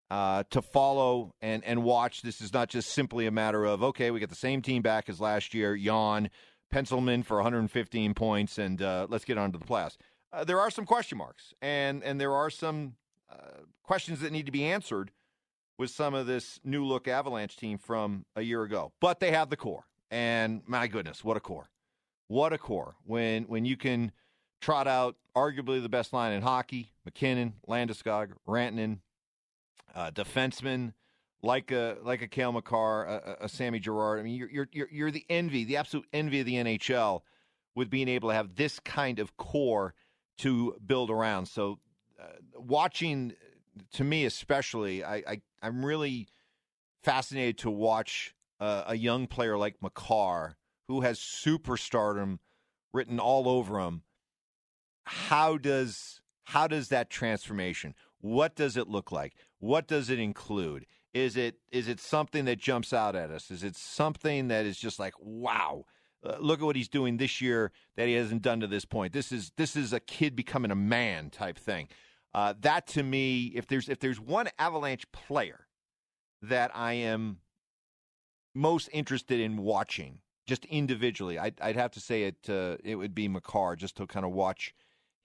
uh, 0.09 0.43
to 0.49 0.61
follow 0.61 1.33
and 1.41 1.63
and 1.63 1.83
watch. 1.83 2.21
This 2.21 2.41
is 2.41 2.53
not 2.53 2.69
just 2.69 2.89
simply 2.89 3.25
a 3.25 3.31
matter 3.31 3.65
of 3.65 3.83
okay, 3.83 4.11
we 4.11 4.19
get 4.19 4.29
the 4.29 4.35
same 4.35 4.61
team 4.61 4.81
back 4.81 5.09
as 5.09 5.19
last 5.19 5.53
year. 5.53 5.75
Yawn, 5.75 6.29
Pencilman 6.69 7.23
for 7.23 7.37
115 7.37 8.13
points, 8.13 8.57
and 8.57 8.81
uh, 8.81 9.07
let's 9.09 9.25
get 9.25 9.37
on 9.37 9.51
to 9.51 9.57
the 9.57 9.65
playoffs. 9.65 9.97
Uh, 10.31 10.43
there 10.43 10.59
are 10.59 10.69
some 10.69 10.85
question 10.85 11.17
marks, 11.17 11.53
and 11.61 12.03
and 12.03 12.19
there 12.19 12.33
are 12.33 12.49
some 12.49 12.95
uh, 13.29 13.61
questions 13.83 14.19
that 14.21 14.31
need 14.31 14.45
to 14.45 14.51
be 14.51 14.65
answered 14.65 15.11
with 15.77 15.89
some 15.89 16.13
of 16.13 16.25
this 16.25 16.59
new 16.63 16.83
look 16.83 17.07
Avalanche 17.07 17.55
team 17.55 17.77
from 17.77 18.25
a 18.35 18.41
year 18.41 18.63
ago. 18.63 18.91
But 18.99 19.19
they 19.19 19.31
have 19.31 19.49
the 19.49 19.57
core, 19.57 19.85
and 20.09 20.61
my 20.65 20.87
goodness, 20.87 21.23
what 21.23 21.37
a 21.37 21.39
core! 21.39 21.69
What 22.27 22.53
a 22.53 22.57
core 22.57 22.95
when 23.05 23.43
when 23.43 23.65
you 23.65 23.77
can 23.77 24.11
trot 24.59 24.87
out 24.87 25.15
arguably 25.35 25.81
the 25.81 25.89
best 25.89 26.13
line 26.13 26.33
in 26.33 26.41
hockey: 26.41 26.91
MacKinnon, 27.05 27.53
Landeskog, 27.67 28.31
Rantanen, 28.47 28.99
uh, 29.95 30.11
defensemen 30.11 30.93
like 31.41 31.71
a 31.71 31.97
like 32.03 32.21
a 32.21 32.27
Cale 32.27 32.51
Makar, 32.51 33.05
a, 33.05 33.45
a 33.45 33.49
Sammy 33.49 33.79
Girard. 33.79 34.19
I 34.19 34.23
mean, 34.23 34.35
you're 34.35 34.67
you're 34.71 34.89
you're 34.91 35.11
the 35.11 35.25
envy, 35.29 35.63
the 35.63 35.77
absolute 35.77 36.07
envy 36.13 36.39
of 36.41 36.45
the 36.45 36.55
NHL 36.55 37.21
with 37.75 37.89
being 37.89 38.07
able 38.07 38.29
to 38.29 38.35
have 38.35 38.55
this 38.55 38.79
kind 38.79 39.19
of 39.19 39.37
core 39.37 39.93
to 40.39 40.75
build 40.85 41.09
around. 41.09 41.47
So, 41.47 41.79
uh, 42.19 42.25
watching 42.55 43.33
to 43.93 44.03
me 44.03 44.25
especially, 44.25 45.03
I, 45.03 45.15
I 45.15 45.41
I'm 45.61 45.85
really 45.85 46.27
fascinated 47.03 47.59
to 47.59 47.71
watch 47.71 48.35
uh, 48.59 48.83
a 48.87 48.95
young 48.95 49.27
player 49.27 49.57
like 49.57 49.75
Makar 49.81 50.57
who 50.87 51.01
has 51.01 51.19
superstardom 51.19 52.39
written 52.93 53.19
all 53.19 53.47
over 53.47 53.79
him. 53.79 54.03
How 55.05 55.57
does 55.57 56.21
how 56.45 56.67
does 56.67 56.87
that 56.89 57.09
transformation? 57.09 57.93
What 58.19 58.55
does 58.55 58.77
it 58.77 58.87
look 58.87 59.11
like? 59.11 59.35
What 59.59 59.87
does 59.87 60.09
it 60.09 60.19
include? 60.19 60.85
Is 61.13 61.35
it 61.35 61.55
is 61.71 61.87
it 61.87 61.99
something 61.99 62.45
that 62.45 62.59
jumps 62.59 62.93
out 62.93 63.15
at 63.15 63.31
us? 63.31 63.51
Is 63.51 63.63
it 63.63 63.75
something 63.75 64.47
that 64.47 64.65
is 64.65 64.77
just 64.77 64.99
like 64.99 65.13
wow? 65.19 65.85
Uh, 66.23 66.37
look 66.39 66.59
at 66.59 66.65
what 66.65 66.75
he's 66.75 66.89
doing 66.89 67.17
this 67.17 67.41
year 67.41 67.71
that 67.95 68.07
he 68.07 68.13
hasn't 68.13 68.41
done 68.41 68.59
to 68.59 68.67
this 68.67 68.85
point. 68.85 69.13
This 69.13 69.31
is 69.31 69.51
this 69.57 69.75
is 69.75 69.93
a 69.93 69.99
kid 69.99 70.35
becoming 70.35 70.71
a 70.71 70.75
man 70.75 71.29
type 71.29 71.57
thing. 71.57 71.87
Uh, 72.33 72.53
that 72.61 72.87
to 72.87 73.03
me, 73.03 73.51
if 73.55 73.67
there's 73.67 73.87
if 73.87 73.99
there's 73.99 74.19
one 74.19 74.49
Avalanche 74.59 75.09
player 75.11 75.67
that 76.41 76.71
I 76.75 76.93
am 76.93 77.39
most 78.53 78.89
interested 78.91 79.39
in 79.39 79.57
watching, 79.57 80.19
just 80.47 80.65
individually, 80.65 81.37
I'd, 81.37 81.59
I'd 81.61 81.75
have 81.75 81.91
to 81.91 81.99
say 81.99 82.23
it. 82.23 82.49
Uh, 82.49 82.77
it 82.83 82.95
would 82.95 83.13
be 83.13 83.27
Makar, 83.27 83.75
just 83.75 83.97
to 83.97 84.07
kind 84.07 84.25
of 84.25 84.31
watch 84.31 84.73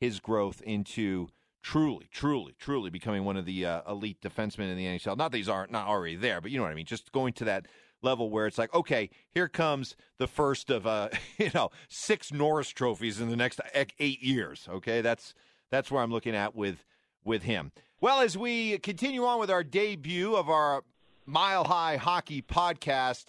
his 0.01 0.21
growth 0.21 0.61
into 0.63 1.29
truly, 1.63 2.09
truly, 2.11 2.55
truly 2.59 2.91
becoming 2.91 3.25
one 3.25 3.37
of 3.37 3.47
the 3.47 3.65
uh, 3.65 3.83
elite 3.89 4.21
defensemen 4.21 4.71
in 4.71 4.77
the 4.77 4.85
NHL. 4.85 5.17
Not 5.17 5.31
that 5.31 5.39
he's 5.39 5.49
aren't 5.49 5.71
not 5.71 5.87
already 5.87 6.17
there, 6.17 6.41
but 6.41 6.51
you 6.51 6.59
know 6.59 6.65
what 6.65 6.73
I 6.73 6.75
mean. 6.75 6.87
Just 6.87 7.13
going 7.13 7.33
to 7.35 7.45
that 7.45 7.67
level 8.03 8.31
where 8.31 8.47
it's 8.47 8.59
like, 8.59 8.75
okay, 8.75 9.11
here 9.31 9.49
comes 9.49 9.97
the 10.19 10.27
first 10.27 10.71
of 10.71 10.87
uh, 10.87 11.09
you 11.39 11.51
know 11.55 11.71
six 11.89 12.33
Norris 12.33 12.69
trophies 12.69 13.21
in 13.21 13.31
the 13.31 13.37
next 13.37 13.61
eight 13.99 14.23
years. 14.23 14.69
Okay, 14.69 15.01
that's 15.01 15.35
that's 15.71 15.91
where 15.91 16.03
I'm 16.03 16.11
looking 16.11 16.35
at 16.35 16.55
with 16.55 16.85
with 17.25 17.45
him. 17.45 17.73
Well, 18.01 18.21
as 18.21 18.37
we 18.37 18.79
continue 18.79 19.25
on 19.25 19.39
with 19.39 19.51
our 19.51 19.63
debut 19.63 20.35
of 20.35 20.51
our 20.51 20.83
Mile 21.25 21.63
High 21.65 21.97
Hockey 21.97 22.43
podcast, 22.43 23.27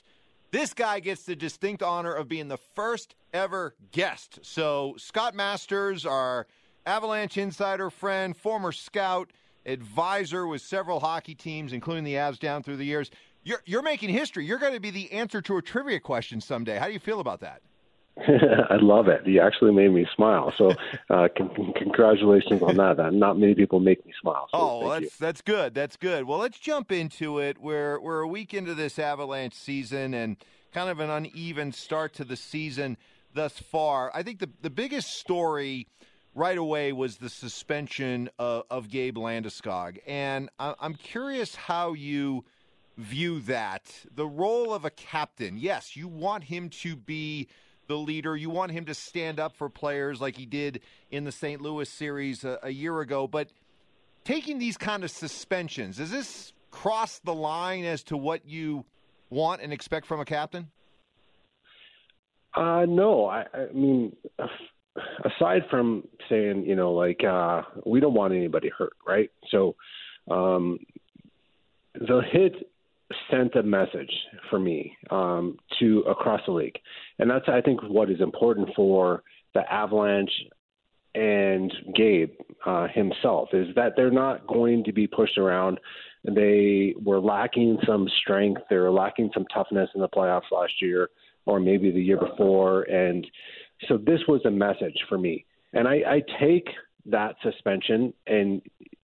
this 0.54 0.72
guy 0.76 1.00
gets 1.00 1.24
the 1.24 1.36
distinct 1.36 1.82
honor 1.82 2.14
of 2.14 2.28
being 2.30 2.48
the 2.48 2.58
first 2.58 3.16
ever 3.34 3.74
guest. 3.92 4.38
So 4.44 4.94
Scott 5.00 5.34
Masters, 5.34 6.06
our 6.06 6.46
Avalanche 6.86 7.40
insider 7.40 7.90
friend, 7.90 8.38
former 8.38 8.72
scout, 8.72 9.32
advisor 9.66 10.46
with 10.46 10.62
several 10.62 11.00
hockey 11.00 11.34
teams, 11.34 11.74
including 11.74 12.04
the 12.04 12.14
Avs 12.14 12.38
down 12.38 12.62
through 12.62 12.78
the 12.78 12.86
years. 12.86 13.10
You're, 13.44 13.64
you're 13.66 13.82
making 13.82 14.10
history. 14.10 14.46
You're 14.46 14.60
going 14.60 14.76
to 14.76 14.80
be 14.80 14.92
the 14.92 15.12
answer 15.12 15.42
to 15.42 15.58
a 15.58 15.62
trivia 15.62 16.00
question 16.00 16.40
someday. 16.40 16.78
How 16.78 16.86
do 16.86 16.94
you 16.94 17.00
feel 17.00 17.20
about 17.20 17.40
that? 17.40 17.64
I 18.28 18.76
love 18.80 19.08
it. 19.08 19.26
You 19.26 19.42
actually 19.42 19.72
made 19.72 19.92
me 19.92 20.06
smile. 20.16 20.54
So, 20.56 20.72
uh, 21.10 21.28
con- 21.36 21.74
congratulations 21.76 22.62
on 22.62 22.78
that. 22.78 23.12
Not 23.12 23.40
many 23.40 23.56
people 23.56 23.80
make 23.80 24.06
me 24.06 24.14
smile. 24.22 24.48
So 24.52 24.60
oh, 24.60 24.90
that's 24.90 25.04
you. 25.04 25.10
that's 25.20 25.42
good. 25.42 25.74
That's 25.74 25.98
good. 25.98 26.26
Well, 26.26 26.38
let's 26.38 26.60
jump 26.60 26.92
into 26.92 27.40
it. 27.40 27.58
We're 27.60 28.00
we're 28.00 28.22
a 28.22 28.28
week 28.28 28.54
into 28.54 28.76
this 28.76 29.00
Avalanche 29.00 29.56
season 29.56 30.14
and 30.14 30.38
kind 30.72 30.90
of 30.90 31.00
an 31.00 31.10
uneven 31.10 31.72
start 31.72 32.14
to 32.16 32.24
the 32.24 32.36
season 32.36 32.98
thus 33.34 33.58
far. 33.58 34.12
I 34.14 34.22
think 34.22 34.40
the 34.40 34.50
the 34.62 34.70
biggest 34.70 35.08
story 35.08 35.88
right 36.36 36.58
away 36.58 36.94
was 36.94 37.18
the 37.18 37.30
suspension 37.30 38.30
of, 38.38 38.64
of 38.70 38.90
Gabe 38.90 39.18
Landeskog, 39.18 39.98
and 40.06 40.50
I, 40.60 40.76
I'm 40.80 40.94
curious 40.94 41.56
how 41.56 41.94
you 41.94 42.46
view 42.96 43.40
that. 43.42 43.92
The 44.14 44.28
role 44.28 44.72
of 44.72 44.86
a 44.86 44.92
captain, 44.92 45.58
yes, 45.58 45.96
you 45.96 46.08
want 46.08 46.44
him 46.44 46.70
to 46.70 46.96
be 46.96 47.48
the 47.88 47.98
leader. 47.98 48.36
You 48.36 48.50
want 48.50 48.72
him 48.72 48.86
to 48.86 48.94
stand 48.94 49.40
up 49.40 49.56
for 49.56 49.70
players 49.70 50.22
like 50.22 50.36
he 50.38 50.46
did 50.46 50.82
in 51.12 51.24
the 51.24 51.32
St. 51.32 51.62
Louis 51.62 51.90
series 51.90 52.44
a, 52.44 52.60
a 52.64 52.70
year 52.70 53.00
ago. 53.02 53.28
But 53.28 53.50
taking 54.24 54.60
these 54.60 54.78
kind 54.78 55.04
of 55.04 55.12
suspensions, 55.12 55.98
does 55.98 56.12
this 56.12 56.54
cross 56.72 57.20
the 57.20 57.34
line 57.34 57.86
as 57.86 58.04
to 58.04 58.18
what 58.18 58.48
you 58.48 58.86
want 59.30 59.62
and 59.62 59.72
expect 59.72 60.06
from 60.06 60.20
a 60.20 60.26
captain? 60.26 60.70
Uh, 62.56 62.86
no, 62.88 63.26
I, 63.26 63.46
I 63.54 63.74
mean, 63.74 64.16
aside 65.26 65.64
from 65.70 66.08
saying, 66.30 66.66
you 66.66 66.76
know, 66.76 66.94
like 66.94 67.24
uh, 67.24 67.64
we 67.86 68.00
don't 68.00 68.14
want 68.14 68.34
anybody 68.34 68.70
hurt, 68.70 68.94
right? 69.08 69.32
So 69.50 69.76
um, 70.30 70.80
the 71.96 72.22
hit 72.32 72.70
sent 73.30 73.56
a 73.56 73.64
message 73.64 74.12
for 74.50 74.60
me 74.60 74.98
um, 75.10 75.58
to 75.80 76.00
across 76.02 76.42
the 76.46 76.52
league, 76.52 76.78
and 77.20 77.30
that's 77.30 77.48
I 77.48 77.62
think 77.62 77.82
what 77.84 78.10
is 78.10 78.22
important 78.22 78.70
for 78.76 79.24
the 79.54 79.62
Avalanche 79.72 80.32
and 81.16 81.72
Gabe 81.96 82.32
uh, 82.66 82.88
himself 82.88 83.50
is 83.54 83.68
that 83.76 83.94
they're 83.96 84.12
not 84.12 84.48
going 84.48 84.84
to 84.86 84.92
be 84.92 85.06
pushed 85.06 85.38
around. 85.38 85.80
They 86.24 86.96
were 87.04 87.20
lacking 87.20 87.78
some 87.86 88.08
strength. 88.22 88.62
They 88.70 88.78
were 88.78 88.92
lacking 88.92 89.30
some 89.34 89.46
toughness 89.54 89.90
in 89.94 90.02
the 90.02 90.10
playoffs 90.10 90.52
last 90.52 90.74
year, 90.82 91.10
or 91.46 91.60
maybe 91.60 91.92
the 91.92 92.02
year 92.02 92.18
before, 92.18 92.84
and 92.84 93.28
so 93.88 93.98
this 93.98 94.22
was 94.28 94.42
a 94.46 94.52
message 94.52 94.98
for 95.10 95.18
me. 95.18 95.46
And 95.74 95.88
I, 95.88 95.96
I 96.08 96.22
take 96.40 96.68
that 97.06 97.36
suspension 97.44 98.14
and 98.28 98.62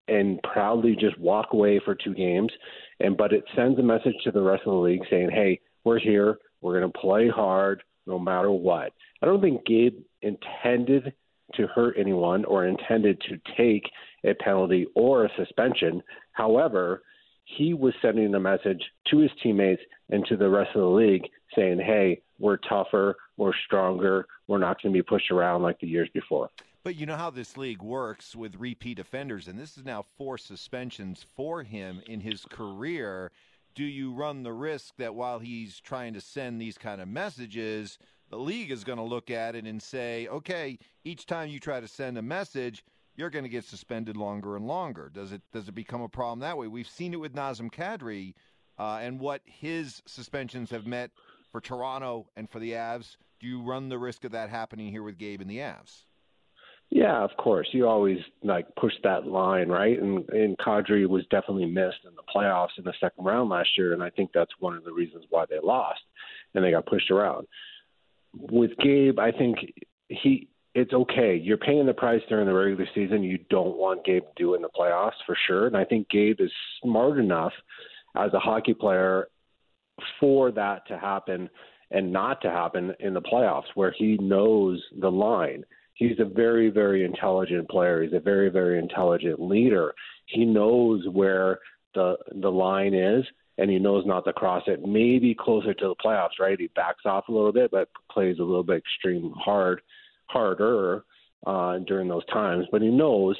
and 0.07 0.41
proudly 0.41 0.95
just 0.99 1.19
walk 1.19 1.47
away 1.51 1.79
for 1.83 1.93
two 1.93 2.15
games 2.15 2.51
and 2.99 3.17
but 3.17 3.33
it 3.33 3.43
sends 3.55 3.77
a 3.77 3.83
message 3.83 4.15
to 4.23 4.31
the 4.31 4.41
rest 4.41 4.63
of 4.65 4.73
the 4.73 4.79
league 4.79 5.03
saying, 5.09 5.29
"Hey, 5.31 5.59
we're 5.83 5.99
here. 5.99 6.39
We're 6.61 6.79
going 6.79 6.91
to 6.91 6.99
play 6.99 7.27
hard 7.27 7.83
no 8.09 8.19
matter 8.19 8.51
what." 8.51 8.91
I 9.21 9.25
don't 9.25 9.41
think 9.41 9.65
Gabe 9.65 9.99
intended 10.21 11.13
to 11.55 11.67
hurt 11.67 11.95
anyone 11.97 12.45
or 12.45 12.65
intended 12.65 13.21
to 13.21 13.39
take 13.55 13.89
a 14.23 14.33
penalty 14.33 14.87
or 14.95 15.25
a 15.25 15.35
suspension. 15.35 16.03
However, 16.33 17.03
he 17.45 17.73
was 17.73 17.93
sending 18.01 18.33
a 18.35 18.39
message 18.39 18.83
to 19.09 19.17
his 19.17 19.31
teammates 19.41 19.81
and 20.09 20.25
to 20.27 20.37
the 20.37 20.49
rest 20.49 20.75
of 20.75 20.81
the 20.81 20.87
league 20.87 21.27
saying, 21.55 21.79
"Hey, 21.79 22.21
we're 22.37 22.57
tougher, 22.57 23.17
we're 23.37 23.55
stronger, 23.65 24.27
we're 24.47 24.59
not 24.59 24.81
going 24.81 24.93
to 24.93 24.97
be 24.97 25.03
pushed 25.03 25.31
around 25.31 25.63
like 25.63 25.79
the 25.79 25.87
years 25.87 26.09
before." 26.13 26.49
But 26.83 26.95
you 26.95 27.05
know 27.05 27.17
how 27.17 27.29
this 27.29 27.57
league 27.57 27.81
works 27.81 28.35
with 28.35 28.55
repeat 28.55 28.99
offenders, 28.99 29.47
and 29.47 29.59
this 29.59 29.77
is 29.77 29.83
now 29.83 30.05
four 30.17 30.37
suspensions 30.37 31.25
for 31.35 31.63
him 31.63 32.01
in 32.07 32.21
his 32.21 32.45
career. 32.45 33.31
Do 33.79 33.85
you 33.85 34.11
run 34.11 34.43
the 34.43 34.51
risk 34.51 34.97
that 34.97 35.15
while 35.15 35.39
he's 35.39 35.79
trying 35.79 36.13
to 36.13 36.19
send 36.19 36.59
these 36.59 36.77
kind 36.77 36.99
of 36.99 37.07
messages, 37.07 37.97
the 38.29 38.35
league 38.37 38.71
is 38.71 38.83
going 38.83 38.97
to 38.97 39.05
look 39.05 39.31
at 39.31 39.55
it 39.55 39.63
and 39.63 39.81
say, 39.81 40.27
okay, 40.27 40.77
each 41.05 41.25
time 41.25 41.47
you 41.47 41.61
try 41.61 41.79
to 41.79 41.87
send 41.87 42.17
a 42.17 42.21
message, 42.21 42.83
you're 43.15 43.29
going 43.29 43.45
to 43.45 43.49
get 43.49 43.63
suspended 43.63 44.17
longer 44.17 44.57
and 44.57 44.67
longer. 44.67 45.09
Does 45.13 45.31
it 45.31 45.43
does 45.53 45.69
it 45.69 45.75
become 45.75 46.01
a 46.01 46.09
problem 46.09 46.39
that 46.39 46.57
way? 46.57 46.67
We've 46.67 46.89
seen 46.89 47.13
it 47.13 47.21
with 47.21 47.33
Nazem 47.33 47.71
Kadri 47.71 48.33
uh, 48.77 48.99
and 49.01 49.17
what 49.17 49.43
his 49.45 50.03
suspensions 50.05 50.71
have 50.71 50.85
meant 50.85 51.13
for 51.49 51.61
Toronto 51.61 52.27
and 52.35 52.49
for 52.49 52.59
the 52.59 52.73
Avs. 52.73 53.15
Do 53.39 53.47
you 53.47 53.61
run 53.61 53.87
the 53.87 53.97
risk 53.97 54.25
of 54.25 54.33
that 54.33 54.49
happening 54.49 54.91
here 54.91 55.03
with 55.03 55.17
Gabe 55.17 55.39
and 55.39 55.49
the 55.49 55.59
Avs? 55.59 56.03
Yeah, 56.91 57.23
of 57.23 57.29
course. 57.37 57.67
You 57.71 57.87
always 57.87 58.17
like 58.43 58.65
push 58.75 58.93
that 59.03 59.27
line, 59.27 59.69
right? 59.69 60.01
And 60.01 60.27
and 60.29 60.57
Kadri 60.57 61.07
was 61.07 61.23
definitely 61.29 61.67
missed 61.67 61.99
in 62.03 62.15
the 62.15 62.23
playoffs 62.35 62.77
in 62.77 62.83
the 62.83 62.93
second 62.99 63.25
round 63.25 63.49
last 63.49 63.69
year, 63.77 63.93
and 63.93 64.01
I 64.01 64.09
think 64.09 64.31
that's 64.33 64.51
one 64.59 64.75
of 64.75 64.83
the 64.83 64.91
reasons 64.91 65.25
why 65.29 65.45
they 65.47 65.59
lost 65.61 66.01
and 66.55 66.63
they 66.63 66.71
got 66.71 66.87
pushed 66.87 67.11
around. 67.11 67.47
With 68.33 68.71
Gabe, 68.81 69.19
I 69.19 69.31
think 69.31 69.57
he 70.07 70.49
it's 70.73 70.93
okay. 70.93 71.35
You're 71.35 71.57
paying 71.57 71.85
the 71.85 71.93
price 71.93 72.21
during 72.27 72.47
the 72.47 72.53
regular 72.53 72.87
season. 72.95 73.21
You 73.21 73.37
don't 73.49 73.77
want 73.77 74.05
Gabe 74.05 74.23
to 74.23 74.29
do 74.35 74.55
in 74.55 74.61
the 74.61 74.69
playoffs 74.69 75.19
for 75.25 75.37
sure. 75.47 75.67
And 75.67 75.77
I 75.77 75.85
think 75.85 76.09
Gabe 76.09 76.39
is 76.39 76.51
smart 76.81 77.19
enough 77.19 77.53
as 78.15 78.33
a 78.33 78.39
hockey 78.39 78.73
player 78.73 79.27
for 80.19 80.51
that 80.51 80.87
to 80.87 80.97
happen 80.97 81.49
and 81.91 82.11
not 82.11 82.41
to 82.41 82.49
happen 82.49 82.93
in 82.99 83.13
the 83.13 83.21
playoffs 83.21 83.65
where 83.75 83.93
he 83.97 84.17
knows 84.17 84.81
the 84.99 85.11
line 85.11 85.63
he's 85.99 86.19
a 86.19 86.25
very, 86.25 86.69
very 86.69 87.03
intelligent 87.03 87.69
player. 87.69 88.01
He's 88.01 88.13
a 88.13 88.19
very, 88.19 88.49
very 88.49 88.79
intelligent 88.79 89.39
leader. 89.39 89.93
He 90.25 90.45
knows 90.45 91.05
where 91.11 91.59
the 91.93 92.15
the 92.41 92.49
line 92.49 92.93
is, 92.93 93.25
and 93.57 93.69
he 93.69 93.77
knows 93.77 94.05
not 94.05 94.25
to 94.25 94.33
cross 94.33 94.63
it. 94.67 94.81
Maybe 94.81 95.35
closer 95.35 95.73
to 95.73 95.87
the 95.89 95.95
playoffs, 96.03 96.39
right? 96.39 96.59
He 96.59 96.67
backs 96.75 97.05
off 97.05 97.27
a 97.27 97.31
little 97.31 97.51
bit, 97.51 97.69
but 97.71 97.89
plays 98.09 98.39
a 98.39 98.43
little 98.43 98.63
bit 98.63 98.77
extreme 98.77 99.33
hard, 99.37 99.81
harder 100.27 101.03
uh, 101.45 101.79
during 101.79 102.07
those 102.07 102.25
times. 102.27 102.65
But 102.71 102.81
he 102.81 102.89
knows, 102.89 103.35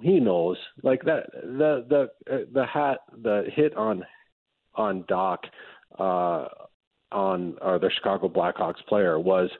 he 0.00 0.18
knows, 0.18 0.56
like 0.82 1.02
that 1.04 1.30
the 1.32 1.86
the 1.88 2.34
uh, 2.34 2.38
the 2.52 2.66
hat 2.66 2.98
the 3.22 3.44
hit 3.54 3.76
on 3.76 4.04
on 4.74 5.04
Dach 5.04 5.38
uh, 5.98 6.48
on 7.12 7.56
uh, 7.62 7.78
the 7.78 7.90
Chicago 7.94 8.28
Blackhawks 8.28 8.84
player 8.88 9.20
was 9.20 9.50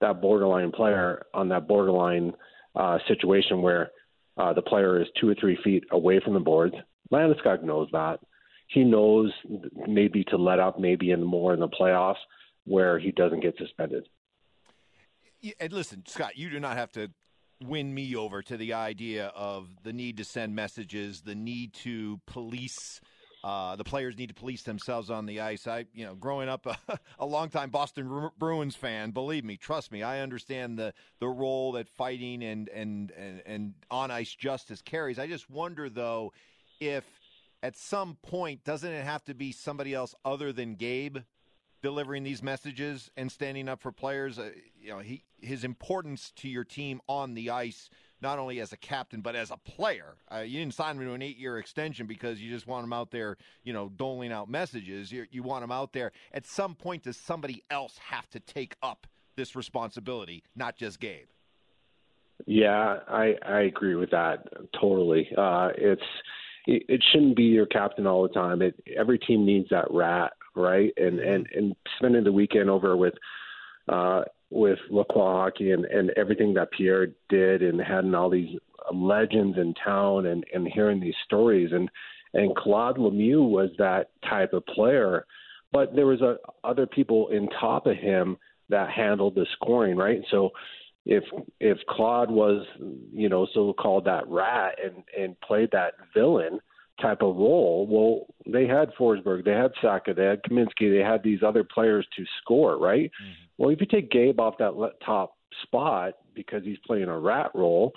that 0.00 0.20
borderline 0.20 0.70
player 0.70 1.24
on 1.34 1.48
that 1.48 1.66
borderline 1.68 2.32
uh, 2.74 2.98
situation 3.08 3.62
where 3.62 3.90
uh, 4.36 4.52
the 4.52 4.62
player 4.62 5.00
is 5.00 5.08
two 5.20 5.28
or 5.28 5.34
three 5.34 5.58
feet 5.64 5.84
away 5.90 6.20
from 6.24 6.34
the 6.34 6.40
boards. 6.40 6.74
Landeskog 7.12 7.62
knows 7.62 7.88
that. 7.92 8.20
He 8.68 8.84
knows 8.84 9.32
maybe 9.86 10.24
to 10.24 10.36
let 10.36 10.60
up, 10.60 10.78
maybe 10.78 11.10
in 11.10 11.24
more 11.24 11.54
in 11.54 11.60
the 11.60 11.68
playoffs 11.68 12.16
where 12.64 12.98
he 12.98 13.10
doesn't 13.12 13.40
get 13.40 13.56
suspended. 13.56 14.06
And 15.58 15.72
listen, 15.72 16.04
Scott, 16.06 16.36
you 16.36 16.50
do 16.50 16.60
not 16.60 16.76
have 16.76 16.92
to 16.92 17.10
win 17.64 17.92
me 17.92 18.14
over 18.14 18.42
to 18.42 18.56
the 18.56 18.74
idea 18.74 19.28
of 19.28 19.68
the 19.82 19.92
need 19.92 20.16
to 20.18 20.24
send 20.24 20.54
messages, 20.54 21.22
the 21.22 21.34
need 21.34 21.72
to 21.72 22.20
police. 22.26 23.00
Uh, 23.44 23.76
the 23.76 23.84
players 23.84 24.18
need 24.18 24.28
to 24.28 24.34
police 24.34 24.62
themselves 24.62 25.10
on 25.10 25.24
the 25.24 25.40
ice. 25.40 25.66
I, 25.66 25.86
you 25.94 26.04
know, 26.04 26.16
growing 26.16 26.48
up 26.48 26.66
a, 26.66 26.76
a 27.20 27.26
longtime 27.26 27.70
Boston 27.70 28.30
Bruins 28.36 28.74
fan, 28.74 29.12
believe 29.12 29.44
me, 29.44 29.56
trust 29.56 29.92
me, 29.92 30.02
I 30.02 30.20
understand 30.20 30.78
the 30.78 30.92
the 31.20 31.28
role 31.28 31.72
that 31.72 31.88
fighting 31.88 32.42
and 32.42 32.68
and 32.68 33.12
and, 33.12 33.42
and 33.46 33.74
on 33.90 34.10
ice 34.10 34.34
justice 34.34 34.82
carries. 34.82 35.18
I 35.18 35.28
just 35.28 35.48
wonder 35.48 35.88
though 35.88 36.32
if 36.80 37.04
at 37.62 37.76
some 37.76 38.16
point 38.22 38.64
doesn't 38.64 38.90
it 38.90 39.04
have 39.04 39.24
to 39.26 39.34
be 39.34 39.52
somebody 39.52 39.94
else 39.94 40.14
other 40.24 40.52
than 40.52 40.74
Gabe 40.74 41.18
delivering 41.82 42.24
these 42.24 42.42
messages 42.42 43.10
and 43.16 43.30
standing 43.30 43.68
up 43.68 43.80
for 43.80 43.92
players. 43.92 44.38
Uh, 44.38 44.50
you 44.80 44.90
know, 44.90 44.98
he 44.98 45.22
his 45.40 45.64
importance 45.64 46.32
to 46.36 46.48
your 46.48 46.64
team 46.64 47.00
on 47.08 47.34
the 47.34 47.50
ice, 47.50 47.90
not 48.20 48.38
only 48.38 48.60
as 48.60 48.72
a 48.72 48.76
captain 48.76 49.20
but 49.20 49.34
as 49.36 49.50
a 49.50 49.56
player. 49.56 50.16
Uh, 50.32 50.38
you 50.38 50.58
didn't 50.58 50.74
sign 50.74 50.96
him 50.96 51.04
to 51.04 51.12
an 51.12 51.22
eight-year 51.22 51.58
extension 51.58 52.06
because 52.06 52.40
you 52.40 52.50
just 52.50 52.66
want 52.66 52.84
him 52.84 52.92
out 52.92 53.10
there, 53.10 53.36
you 53.64 53.72
know, 53.72 53.90
doling 53.96 54.32
out 54.32 54.48
messages. 54.48 55.12
You, 55.12 55.26
you 55.30 55.42
want 55.42 55.64
him 55.64 55.72
out 55.72 55.92
there. 55.92 56.12
At 56.32 56.46
some 56.46 56.74
point, 56.74 57.04
does 57.04 57.16
somebody 57.16 57.62
else 57.70 57.98
have 57.98 58.28
to 58.30 58.40
take 58.40 58.76
up 58.82 59.06
this 59.36 59.54
responsibility, 59.54 60.42
not 60.56 60.76
just 60.76 61.00
Gabe? 61.00 61.26
Yeah, 62.46 62.98
I 63.08 63.34
I 63.44 63.60
agree 63.62 63.96
with 63.96 64.10
that 64.10 64.46
totally. 64.80 65.28
Uh, 65.36 65.70
it's 65.76 66.02
it, 66.66 66.84
it 66.88 67.04
shouldn't 67.10 67.36
be 67.36 67.44
your 67.44 67.66
captain 67.66 68.06
all 68.06 68.22
the 68.22 68.28
time. 68.28 68.62
It, 68.62 68.80
every 68.96 69.18
team 69.18 69.44
needs 69.44 69.68
that 69.70 69.86
rat 69.90 70.32
right? 70.58 70.92
And 70.96 71.20
and 71.20 71.46
and 71.54 71.76
spending 71.96 72.24
the 72.24 72.32
weekend 72.32 72.68
over 72.68 72.96
with 72.96 73.14
uh, 73.88 74.22
with 74.50 74.78
Lacroix 74.90 75.32
hockey 75.32 75.72
and 75.72 75.84
and 75.84 76.10
everything 76.16 76.54
that 76.54 76.70
Pierre 76.72 77.08
did, 77.28 77.62
and 77.62 77.80
had 77.80 77.96
having 77.96 78.14
all 78.14 78.30
these 78.30 78.56
legends 78.92 79.58
in 79.58 79.74
town, 79.74 80.26
and 80.26 80.44
and 80.52 80.66
hearing 80.68 81.00
these 81.00 81.14
stories, 81.24 81.70
and 81.72 81.90
and 82.34 82.54
Claude 82.56 82.98
Lemieux 82.98 83.48
was 83.48 83.70
that 83.78 84.10
type 84.28 84.52
of 84.52 84.64
player, 84.66 85.26
but 85.72 85.94
there 85.94 86.06
was 86.06 86.20
a, 86.20 86.36
other 86.64 86.86
people 86.86 87.28
in 87.28 87.48
top 87.60 87.86
of 87.86 87.96
him 87.96 88.36
that 88.68 88.90
handled 88.90 89.34
the 89.34 89.46
scoring, 89.54 89.96
right? 89.96 90.20
So 90.30 90.50
if 91.06 91.24
if 91.60 91.78
Claude 91.88 92.30
was 92.30 92.66
you 93.12 93.28
know 93.28 93.46
so 93.54 93.72
called 93.72 94.04
that 94.04 94.28
rat 94.28 94.76
and 94.82 95.02
and 95.18 95.40
played 95.40 95.70
that 95.72 95.94
villain 96.14 96.60
type 97.00 97.22
of 97.22 97.36
role. 97.36 97.86
Well, 97.88 98.34
they 98.46 98.66
had 98.66 98.90
Forsberg, 98.98 99.44
they 99.44 99.52
had 99.52 99.72
Saka, 99.80 100.14
they 100.14 100.24
had 100.24 100.42
Kamensky, 100.42 100.90
they 100.90 101.04
had 101.04 101.22
these 101.22 101.40
other 101.46 101.64
players 101.64 102.06
to 102.16 102.24
score, 102.42 102.78
right? 102.78 103.10
Mm-hmm. 103.22 103.32
Well, 103.56 103.70
if 103.70 103.80
you 103.80 103.86
take 103.86 104.10
Gabe 104.10 104.40
off 104.40 104.58
that 104.58 104.74
top 105.04 105.34
spot 105.62 106.14
because 106.34 106.62
he's 106.64 106.78
playing 106.86 107.08
a 107.08 107.18
rat 107.18 107.50
role, 107.54 107.92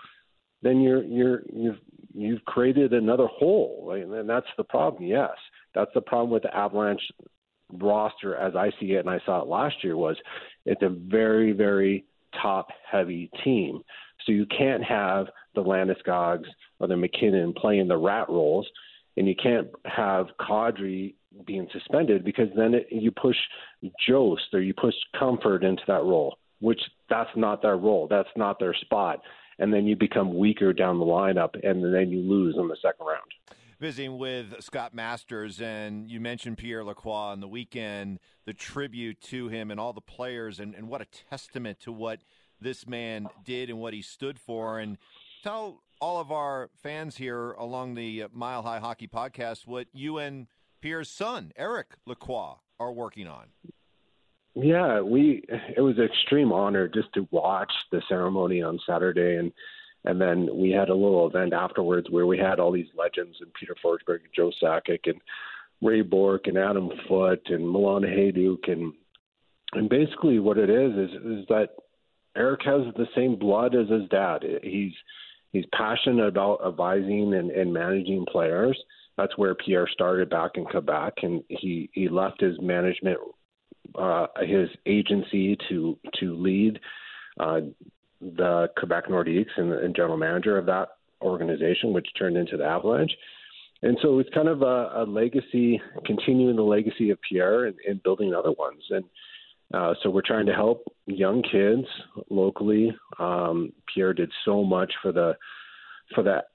then 0.61 0.81
you're 0.81 1.03
you're 1.03 1.41
you've 1.51 1.79
you've 2.13 2.45
created 2.45 2.93
another 2.93 3.27
hole, 3.27 3.85
right? 3.87 4.05
and 4.05 4.29
that's 4.29 4.47
the 4.57 4.63
problem. 4.63 5.03
Yes, 5.03 5.31
that's 5.73 5.91
the 5.93 6.01
problem 6.01 6.29
with 6.29 6.43
the 6.43 6.55
Avalanche 6.55 7.01
roster 7.73 8.35
as 8.35 8.55
I 8.55 8.71
see 8.79 8.93
it, 8.93 8.99
and 8.99 9.09
I 9.09 9.19
saw 9.25 9.41
it 9.41 9.47
last 9.47 9.83
year. 9.83 9.97
Was 9.97 10.17
it's 10.65 10.81
a 10.81 10.89
very 10.89 11.51
very 11.51 12.05
top 12.41 12.67
heavy 12.89 13.29
team, 13.43 13.81
so 14.25 14.31
you 14.31 14.45
can't 14.45 14.83
have 14.83 15.27
the 15.55 15.63
Landeskog's 15.63 16.47
or 16.79 16.87
the 16.87 16.97
MacKinnon 16.97 17.53
playing 17.53 17.87
the 17.87 17.97
rat 17.97 18.29
roles 18.29 18.67
and 19.21 19.27
you 19.27 19.35
can't 19.35 19.67
have 19.85 20.29
Kadri 20.39 21.13
being 21.45 21.67
suspended 21.71 22.25
because 22.25 22.47
then 22.57 22.73
it, 22.73 22.87
you 22.89 23.11
push 23.11 23.35
Jost 24.07 24.51
or 24.51 24.63
you 24.63 24.73
push 24.73 24.95
Compher 25.13 25.63
into 25.63 25.83
that 25.85 26.01
role, 26.01 26.39
which 26.59 26.81
that's 27.07 27.29
not 27.35 27.61
their 27.61 27.77
role. 27.77 28.07
That's 28.09 28.29
not 28.35 28.57
their 28.57 28.73
spot. 28.73 29.21
And 29.59 29.71
then 29.71 29.85
you 29.85 29.95
become 29.95 30.35
weaker 30.35 30.73
down 30.73 30.97
the 30.97 31.05
lineup, 31.05 31.53
and 31.63 31.93
then 31.93 32.09
you 32.09 32.17
lose 32.17 32.55
in 32.57 32.67
the 32.67 32.75
second 32.81 33.05
round. 33.05 33.57
Visiting 33.79 34.17
with 34.17 34.59
Scott 34.59 34.95
Masters, 34.95 35.61
and 35.61 36.09
you 36.09 36.19
mentioned 36.19 36.57
Pierre 36.57 36.83
Lacroix 36.83 37.13
on 37.13 37.41
the 37.41 37.47
weekend, 37.47 38.17
the 38.47 38.53
tribute 38.53 39.21
to 39.21 39.49
him 39.49 39.69
and 39.69 39.79
all 39.79 39.93
the 39.93 40.01
players, 40.01 40.59
and, 40.59 40.73
and 40.73 40.87
what 40.87 41.01
a 41.01 41.07
testament 41.29 41.79
to 41.81 41.91
what 41.91 42.21
this 42.59 42.87
man 42.87 43.27
did 43.45 43.69
and 43.69 43.77
what 43.77 43.93
he 43.93 44.01
stood 44.01 44.39
for. 44.39 44.79
And 44.79 44.97
tell 45.43 45.83
all 46.01 46.19
of 46.19 46.31
our 46.31 46.69
fans 46.81 47.15
here 47.15 47.51
along 47.51 47.93
the 47.93 48.25
Mile 48.33 48.63
High 48.63 48.79
Hockey 48.79 49.07
podcast 49.07 49.67
what 49.67 49.87
you 49.93 50.17
and 50.17 50.47
Pierre's 50.81 51.09
son, 51.09 51.53
Eric 51.55 51.93
Lacroix, 52.07 52.55
are 52.79 52.91
working 52.91 53.27
on. 53.27 53.45
Yeah, 54.55 54.99
we 54.99 55.43
it 55.77 55.79
was 55.79 55.97
an 55.97 56.05
extreme 56.05 56.51
honor 56.51 56.87
just 56.87 57.13
to 57.13 57.27
watch 57.31 57.71
the 57.91 58.01
ceremony 58.09 58.61
on 58.61 58.79
Saturday 58.85 59.37
and 59.37 59.51
and 60.03 60.19
then 60.19 60.49
we 60.53 60.71
had 60.71 60.89
a 60.89 60.95
little 60.95 61.27
event 61.27 61.53
afterwards 61.53 62.07
where 62.09 62.25
we 62.25 62.37
had 62.37 62.59
all 62.59 62.71
these 62.71 62.87
legends 62.97 63.37
and 63.39 63.53
Peter 63.53 63.75
Forsberg, 63.85 64.21
and 64.23 64.33
Joe 64.35 64.51
Sakic 64.61 65.01
and 65.05 65.21
Ray 65.79 66.01
Bourque 66.01 66.47
and 66.47 66.57
Adam 66.57 66.89
Foote 67.07 67.47
and 67.49 67.69
Milan 67.69 68.01
Hejduk 68.01 68.69
and 68.69 68.93
and 69.73 69.87
basically 69.87 70.39
what 70.39 70.57
it 70.57 70.69
is 70.69 70.91
is 70.93 71.11
is 71.23 71.45
that 71.47 71.69
Eric 72.35 72.61
has 72.65 72.81
the 72.95 73.07
same 73.15 73.37
blood 73.37 73.75
as 73.75 73.89
his 73.89 74.09
dad. 74.09 74.43
He's 74.63 74.93
He's 75.51 75.65
passionate 75.73 76.27
about 76.27 76.65
advising 76.65 77.33
and, 77.33 77.51
and 77.51 77.73
managing 77.73 78.25
players. 78.31 78.77
That's 79.17 79.37
where 79.37 79.55
Pierre 79.55 79.87
started 79.91 80.29
back 80.29 80.51
in 80.55 80.65
Quebec, 80.65 81.13
and 81.23 81.43
he 81.49 81.89
he 81.93 82.07
left 82.07 82.39
his 82.41 82.55
management, 82.61 83.19
uh, 83.95 84.27
his 84.39 84.69
agency 84.85 85.57
to 85.69 85.97
to 86.19 86.33
lead 86.35 86.79
uh, 87.39 87.61
the 88.21 88.69
Quebec 88.77 89.07
Nordiques 89.07 89.57
and, 89.57 89.73
and 89.73 89.95
general 89.95 90.17
manager 90.17 90.57
of 90.57 90.65
that 90.67 90.89
organization, 91.21 91.93
which 91.93 92.07
turned 92.17 92.37
into 92.37 92.57
the 92.57 92.65
Avalanche. 92.65 93.11
And 93.83 93.97
so 94.01 94.19
it's 94.19 94.29
kind 94.33 94.47
of 94.47 94.61
a, 94.61 94.91
a 94.95 95.05
legacy, 95.07 95.81
continuing 96.05 96.55
the 96.55 96.61
legacy 96.61 97.09
of 97.09 97.17
Pierre 97.27 97.65
and, 97.65 97.75
and 97.87 98.01
building 98.03 98.33
other 98.33 98.51
ones. 98.51 98.83
And 98.91 99.03
uh, 99.73 99.93
so 100.01 100.09
we're 100.09 100.21
trying 100.21 100.45
to 100.45 100.53
help 100.53 100.83
young 101.05 101.41
kids 101.43 101.87
locally. 102.29 102.95
Um, 103.19 103.71
Pierre 103.93 104.13
did 104.13 104.31
so 104.45 104.63
much 104.63 104.91
for 105.01 105.11
the 105.11 105.35
for 106.13 106.23
that 106.23 106.45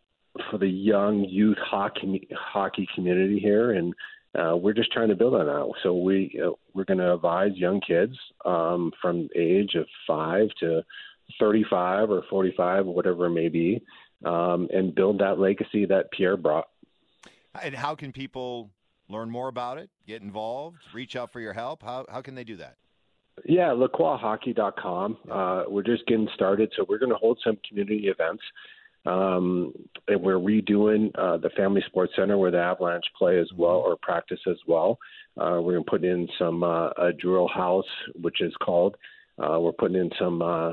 for 0.51 0.59
the 0.59 0.69
young 0.69 1.25
youth 1.25 1.59
hockey 1.59 2.29
hockey 2.35 2.87
community 2.95 3.39
here, 3.39 3.73
and 3.73 3.95
uh, 4.39 4.57
we're 4.57 4.75
just 4.75 4.93
trying 4.93 5.09
to 5.09 5.17
build 5.17 5.35
on 5.35 5.47
that. 5.47 5.73
So 5.83 5.95
we 5.95 6.41
uh, 6.45 6.51
we're 6.75 6.85
going 6.85 6.99
to 6.99 7.15
advise 7.15 7.53
young 7.55 7.81
kids 7.81 8.15
um, 8.45 8.93
from 9.01 9.29
age 9.35 9.75
of 9.75 9.87
five 10.07 10.49
to 10.61 10.83
35 11.41 12.11
or 12.11 12.23
45, 12.29 12.87
whatever 12.87 13.27
it 13.27 13.31
may 13.31 13.49
be, 13.49 13.83
um, 14.25 14.69
and 14.73 14.95
build 14.95 15.19
that 15.21 15.39
legacy 15.39 15.87
that 15.87 16.11
Pierre 16.13 16.37
brought. 16.37 16.69
And 17.61 17.75
how 17.75 17.95
can 17.95 18.13
people 18.13 18.71
learn 19.09 19.31
more 19.31 19.49
about 19.49 19.79
it, 19.79 19.89
get 20.07 20.23
involved, 20.23 20.79
reach 20.93 21.17
out 21.17 21.33
for 21.33 21.41
your 21.41 21.55
help? 21.55 21.83
How 21.83 22.05
how 22.11 22.21
can 22.21 22.35
they 22.35 22.45
do 22.45 22.57
that? 22.57 22.77
Yeah, 23.45 23.69
LacroixHockey.com. 23.69 25.19
Uh, 25.31 25.65
we're 25.69 25.83
just 25.83 26.07
getting 26.07 26.29
started, 26.35 26.73
so 26.77 26.87
we're 26.89 26.99
going 26.99 27.11
to 27.11 27.17
hold 27.17 27.39
some 27.45 27.59
community 27.69 28.09
events. 28.09 28.43
Um, 29.05 29.73
and 30.09 30.21
we're 30.21 30.35
redoing 30.35 31.11
uh, 31.17 31.37
the 31.37 31.51
Family 31.51 31.83
Sports 31.87 32.15
Center 32.17 32.39
where 32.39 32.51
the 32.51 32.59
Avalanche 32.59 33.05
play 33.17 33.39
as 33.39 33.49
well 33.57 33.77
or 33.77 33.97
practice 34.03 34.41
as 34.49 34.57
well. 34.67 34.99
Uh, 35.37 35.61
we're 35.63 35.75
going 35.75 35.85
to 35.85 35.91
put 35.91 36.05
in 36.05 36.29
some 36.39 36.65
uh, 36.65 36.89
a 36.99 37.13
drill 37.17 37.47
house, 37.47 37.87
which 38.21 38.41
is 38.41 38.53
called. 38.61 38.97
Uh, 39.39 39.61
we're 39.61 39.73
putting 39.73 39.99
in 39.99 40.11
some 40.19 40.43
uh, 40.43 40.73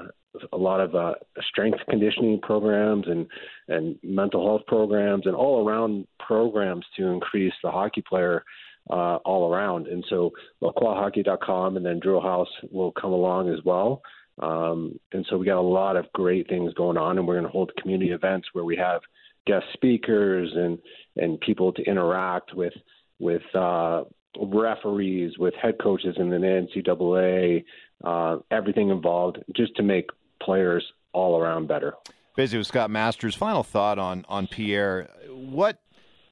a 0.51 0.57
lot 0.57 0.79
of 0.79 0.95
uh, 0.95 1.13
strength 1.49 1.79
conditioning 1.89 2.39
programs 2.41 3.05
and 3.07 3.27
and 3.67 3.97
mental 4.03 4.45
health 4.45 4.61
programs 4.67 5.25
and 5.27 5.35
all 5.35 5.67
around 5.67 6.07
programs 6.19 6.85
to 6.97 7.07
increase 7.07 7.53
the 7.63 7.69
hockey 7.69 8.03
player 8.07 8.43
uh, 8.89 9.17
all 9.17 9.51
around. 9.51 9.87
And 9.87 10.03
so 10.09 10.31
LacroixHockey.com 10.61 11.77
and 11.77 11.85
then 11.85 11.99
Drill 11.99 12.21
House 12.21 12.49
will 12.71 12.91
come 12.91 13.11
along 13.11 13.49
as 13.49 13.63
well. 13.63 14.01
Um, 14.41 14.99
and 15.11 15.25
so 15.29 15.37
we 15.37 15.45
got 15.45 15.59
a 15.59 15.61
lot 15.61 15.95
of 15.95 16.11
great 16.13 16.47
things 16.49 16.73
going 16.73 16.97
on, 16.97 17.17
and 17.17 17.27
we're 17.27 17.35
going 17.35 17.45
to 17.45 17.51
hold 17.51 17.71
community 17.79 18.11
events 18.11 18.47
where 18.53 18.63
we 18.63 18.75
have 18.77 19.01
guest 19.45 19.65
speakers 19.73 20.49
and 20.55 20.79
and 21.17 21.39
people 21.41 21.71
to 21.73 21.83
interact 21.83 22.55
with 22.55 22.73
with 23.19 23.43
uh, 23.53 24.03
referees, 24.41 25.37
with 25.37 25.53
head 25.61 25.75
coaches 25.81 26.15
in 26.17 26.29
the 26.29 26.37
NCAA, 26.37 27.63
uh, 28.03 28.37
everything 28.49 28.89
involved, 28.89 29.37
just 29.55 29.75
to 29.75 29.83
make 29.83 30.09
players 30.41 30.83
all 31.13 31.39
around 31.39 31.67
better. 31.67 31.93
Busy 32.35 32.57
with 32.57 32.65
Scott 32.65 32.89
Masters. 32.89 33.35
Final 33.35 33.61
thought 33.61 33.99
on 33.99 34.25
on 34.27 34.47
Pierre. 34.47 35.09
What 35.29 35.79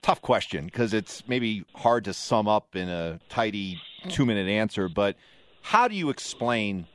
tough 0.01 0.21
question 0.21 0.65
because 0.65 0.93
it's 0.93 1.23
maybe 1.27 1.63
hard 1.75 2.05
to 2.05 2.13
sum 2.13 2.47
up 2.47 2.75
in 2.75 2.89
a 2.89 3.19
tidy 3.29 3.79
two 4.09 4.25
minute 4.25 4.47
answer. 4.47 4.89
But 4.89 5.15
how 5.61 5.87
do 5.87 5.95
you 5.95 6.09
explain 6.09 6.87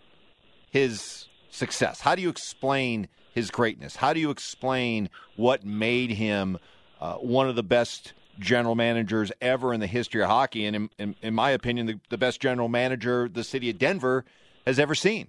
his 0.71 1.29
success? 1.51 2.01
How 2.01 2.14
do 2.14 2.23
you 2.23 2.29
explain 2.29 3.09
his 3.35 3.51
greatness? 3.51 3.97
How 3.97 4.12
do 4.12 4.21
you 4.21 4.31
explain 4.31 5.09
what 5.37 5.64
made 5.64 6.11
him 6.11 6.59
uh, 7.01 7.14
one 7.14 7.49
of 7.49 7.57
the 7.57 7.62
best 7.62 8.12
general 8.38 8.75
managers 8.75 9.33
ever 9.40 9.73
in 9.73 9.81
the 9.81 9.87
history 9.87 10.23
of 10.23 10.29
hockey, 10.29 10.66
and 10.66 10.77
in, 10.77 10.90
in, 10.99 11.14
in 11.23 11.35
my 11.35 11.51
opinion, 11.51 11.87
the, 11.87 12.01
the, 12.11 12.19
best 12.19 12.40
general 12.40 12.69
manager 12.69 13.29
the 13.29 13.45
city 13.45 13.71
of 13.71 13.79
Denver 13.79 14.25
has 14.66 14.79
ever 14.79 14.95
seen? 14.95 15.29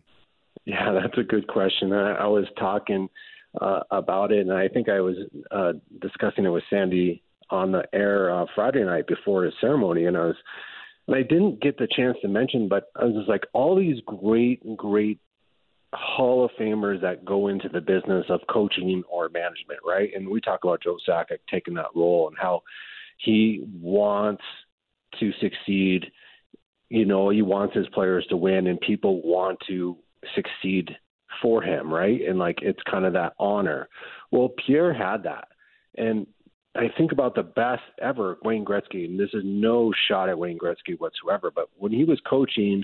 Yeah, 0.66 0.92
that's 1.02 1.18
a 1.18 1.24
good 1.24 1.48
question. 1.48 1.94
I, 1.94 2.16
I 2.16 2.28
was 2.28 2.46
talking 2.60 3.10
uh, 3.62 3.82
about 3.92 4.32
it, 4.32 4.40
and 4.40 4.52
I 4.52 4.68
think 4.68 4.90
I 4.90 5.00
was 5.00 5.16
uh, 5.52 5.74
discussing 6.02 6.46
it 6.46 6.50
with 6.50 6.64
Sandy 6.70 7.24
on 7.50 7.72
the 7.72 7.84
air 7.94 8.34
uh, 8.34 8.46
Friday 8.56 8.84
night 8.84 9.08
before 9.08 9.44
his 9.44 9.54
ceremony, 9.62 10.06
and 10.06 10.18
I 10.18 10.26
was, 10.26 10.36
and 11.08 11.16
I 11.16 11.22
didn't 11.24 11.62
get 11.62 11.78
the 11.78 11.88
chance 11.96 12.18
to 12.22 12.28
mention, 12.28 12.68
but 12.68 12.86
I 12.96 13.06
was 13.06 13.16
just 13.16 13.30
like, 13.30 13.46
all 13.54 13.76
these 13.76 14.02
great, 14.06 14.62
great 14.76 15.20
Hall 15.94 16.44
of 16.44 16.52
Famers 16.60 17.02
that 17.02 17.24
go 17.24 17.48
into 17.48 17.70
the 17.70 17.80
business 17.80 18.26
of 18.30 18.42
coaching 18.50 19.04
or 19.10 19.30
management, 19.30 19.80
right? 19.86 20.10
And 20.14 20.28
we 20.28 20.42
talk 20.42 20.64
about 20.64 20.84
Joe 20.84 20.98
Sakic 21.08 21.40
taking 21.50 21.76
that 21.76 21.96
role 21.96 22.28
and 22.28 22.38
how 22.38 22.64
he 23.18 23.64
wants 23.82 24.44
to 25.20 25.32
succeed. 25.40 26.06
You 26.90 27.06
know, 27.06 27.30
he 27.30 27.42
wants 27.42 27.76
his 27.76 27.88
players 27.90 28.26
to 28.30 28.38
win, 28.38 28.68
and 28.68 28.80
people 28.82 29.22
want 29.22 29.60
to 29.68 29.98
succeed 30.36 30.96
for 31.42 31.62
him, 31.62 31.94
right? 31.94 32.20
And 32.28 32.38
like 32.38 32.60
it's 32.62 32.82
kind 32.90 33.06
of 33.06 33.14
that 33.14 33.34
honor. 33.40 33.88
Well, 34.32 34.50
Pierre 34.66 34.94
had 34.94 35.24
that. 35.24 35.48
And 35.98 36.28
I 36.78 36.92
think 36.98 37.12
about 37.12 37.36
the 37.36 37.44
best 37.44 37.82
ever, 38.02 38.38
Wayne 38.44 38.64
Gretzky, 38.64 39.06
and 39.06 39.20
this 39.20 39.30
is 39.34 39.44
no 39.44 39.92
shot 40.08 40.30
at 40.30 40.38
Wayne 40.38 40.60
Gretzky 40.60 40.98
whatsoever, 40.98 41.52
but 41.54 41.70
when 41.76 41.92
he 41.92 42.04
was 42.04 42.20
coaching, 42.30 42.84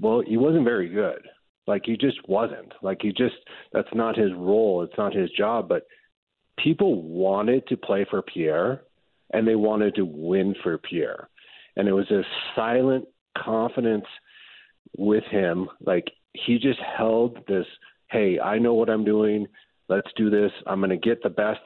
well, 0.00 0.22
he 0.26 0.36
wasn't 0.36 0.64
very 0.64 0.88
good. 0.88 1.26
Like 1.66 1.82
he 1.86 1.96
just 1.96 2.18
wasn't. 2.28 2.72
Like 2.82 2.98
he 3.00 3.10
just 3.10 3.36
that's 3.72 3.88
not 3.94 4.18
his 4.18 4.32
role. 4.36 4.82
It's 4.82 4.98
not 4.98 5.14
his 5.14 5.30
job. 5.30 5.68
But 5.68 5.86
people 6.58 7.02
wanted 7.02 7.66
to 7.68 7.76
play 7.76 8.06
for 8.08 8.22
Pierre 8.22 8.82
and 9.32 9.48
they 9.48 9.54
wanted 9.54 9.94
to 9.94 10.04
win 10.04 10.54
for 10.62 10.76
Pierre. 10.78 11.28
And 11.76 11.88
it 11.88 11.92
was 11.92 12.10
a 12.10 12.22
silent 12.54 13.06
confidence 13.36 14.04
with 14.96 15.24
him. 15.24 15.68
Like 15.84 16.10
he 16.34 16.58
just 16.58 16.80
held 16.80 17.38
this, 17.48 17.66
hey, 18.10 18.38
I 18.38 18.58
know 18.58 18.74
what 18.74 18.90
I'm 18.90 19.04
doing. 19.04 19.46
Let's 19.88 20.10
do 20.16 20.30
this. 20.30 20.52
I'm 20.66 20.80
going 20.80 20.90
to 20.90 20.96
get 20.96 21.22
the 21.22 21.30
best 21.30 21.60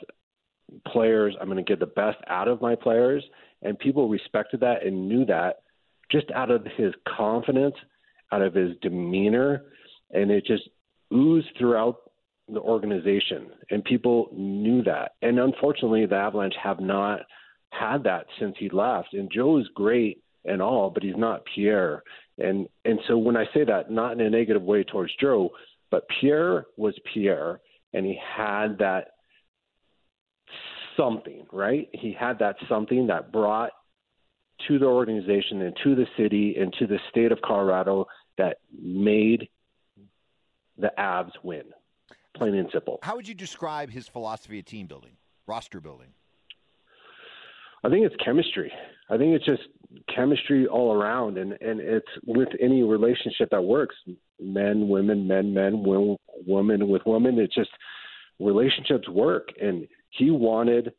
players. 0.87 1.35
I'm 1.41 1.47
going 1.47 1.63
to 1.65 1.69
get 1.69 1.81
the 1.81 1.87
best 1.87 2.19
out 2.29 2.49
of 2.49 2.61
my 2.61 2.75
players. 2.75 3.25
And 3.63 3.79
people 3.79 4.09
respected 4.09 4.61
that 4.61 4.85
and 4.85 5.09
knew 5.09 5.25
that 5.27 5.63
just 6.11 6.31
out 6.33 6.51
of 6.51 6.65
his 6.77 6.95
confidence, 7.17 7.75
out 8.33 8.43
of 8.43 8.55
his 8.55 8.77
demeanor. 8.83 9.65
And 10.13 10.31
it 10.31 10.45
just 10.47 10.69
oozed 11.13 11.49
throughout 11.59 12.11
the 12.49 12.61
organization. 12.61 13.49
And 13.71 13.85
people 13.85 14.31
knew 14.33 14.83
that. 14.85 15.13
And 15.23 15.39
unfortunately, 15.39 16.07
the 16.07 16.17
Avalanche 16.17 16.55
have 16.63 16.81
not 16.81 17.21
had 17.71 18.05
that 18.05 18.27
since 18.41 18.55
he 18.59 18.71
left. 18.71 19.13
And 19.13 19.31
Joe 19.33 19.59
is 19.59 19.67
great 19.75 20.23
and 20.45 20.63
all, 20.63 20.91
but 20.91 21.03
he's 21.03 21.17
not 21.17 21.43
Pierre. 21.55 22.03
And 22.39 22.69
and 22.85 22.99
so 23.09 23.19
when 23.19 23.37
I 23.37 23.45
say 23.53 23.65
that, 23.65 23.91
not 23.91 24.13
in 24.13 24.21
a 24.21 24.31
negative 24.31 24.63
way 24.63 24.85
towards 24.85 25.13
Joe, 25.21 25.51
but 25.91 26.07
Pierre 26.21 26.67
was 26.77 26.95
Pierre, 27.13 27.61
and 27.93 28.07
he 28.07 28.19
had 28.37 28.79
that 28.79 29.09
something, 30.99 31.47
right? 31.53 31.89
He 31.93 32.13
had 32.13 32.39
that 32.41 32.57
something 32.69 33.07
that 33.07 33.33
brought 33.33 33.71
to 34.67 34.79
the 34.79 34.87
organization 34.87 35.63
and 35.63 35.77
to 35.85 35.95
the 35.95 36.07
city 36.17 36.57
and 36.59 36.73
to 36.79 36.87
the 36.87 36.99
state 37.11 37.33
of 37.33 37.41
Colorado 37.43 38.07
that 38.37 38.59
made 38.73 39.49
the 40.77 40.91
Avs 40.99 41.33
win. 41.43 41.65
Plain 42.37 42.55
and 42.55 42.69
simple. 42.73 42.99
How 43.03 43.17
would 43.17 43.27
you 43.27 43.35
describe 43.35 43.91
his 43.91 44.09
philosophy 44.09 44.59
of 44.59 44.65
team 44.65 44.87
building, 44.87 45.17
roster 45.47 45.81
building? 45.81 46.09
I 47.85 47.89
think 47.89 48.05
it's 48.05 48.15
chemistry. 48.25 48.73
I 49.11 49.17
think 49.17 49.35
it's 49.35 49.45
just 49.45 49.63
chemistry 50.15 50.67
all 50.67 50.93
around, 50.93 51.39
and 51.39 51.53
and 51.61 51.81
it's 51.81 52.09
with 52.27 52.49
any 52.61 52.83
relationship 52.83 53.51
that 53.51 53.63
works. 53.63 53.97
Men, 54.41 54.89
women, 54.89 55.27
men, 55.27 55.55
men, 55.55 55.83
women 55.83 56.17
women 56.47 56.89
with 56.89 57.03
women. 57.07 57.39
It's 57.39 57.55
just 57.55 57.71
relationships 58.39 59.09
work, 59.09 59.49
and 59.61 59.87
he 60.11 60.31
wanted 60.31 60.93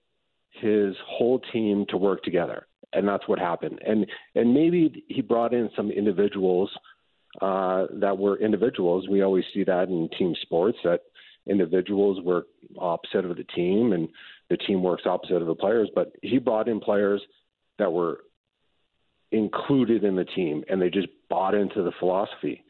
his 0.52 0.96
whole 1.06 1.40
team 1.54 1.86
to 1.90 1.98
work 1.98 2.24
together, 2.24 2.68
and 2.94 3.08
that's 3.08 3.28
what 3.28 3.40
happened. 3.40 3.80
And 3.86 4.06
and 4.36 4.54
maybe 4.54 5.04
he 5.08 5.22
brought 5.22 5.54
in 5.54 5.70
some 5.76 5.92
individuals 5.92 6.70
uh, 7.42 7.86
that 7.94 8.18
were 8.18 8.38
individuals. 8.40 9.08
We 9.08 9.22
always 9.22 9.46
see 9.54 9.64
that 9.64 9.90
in 9.90 10.10
team 10.18 10.36
sports 10.42 10.78
that 10.84 11.02
individuals 11.48 12.22
work 12.22 12.48
opposite 12.78 13.26
of 13.26 13.38
the 13.38 13.44
team 13.44 13.94
and 13.94 14.08
the 14.50 14.58
team 14.58 14.84
works 14.84 15.04
opposite 15.06 15.42
of 15.42 15.48
the 15.48 15.56
players. 15.56 15.90
But 15.94 16.12
he 16.22 16.38
brought 16.38 16.68
in 16.68 16.80
players 16.80 17.22
that 17.78 17.92
were 17.92 18.22
included 19.32 20.04
in 20.04 20.16
the 20.16 20.26
team 20.26 20.64
and 20.70 20.82
they 20.82 20.90
just 20.90 21.08
bought 21.30 21.54
into 21.54 21.84
the 21.84 21.92
philosophy. 22.00 22.64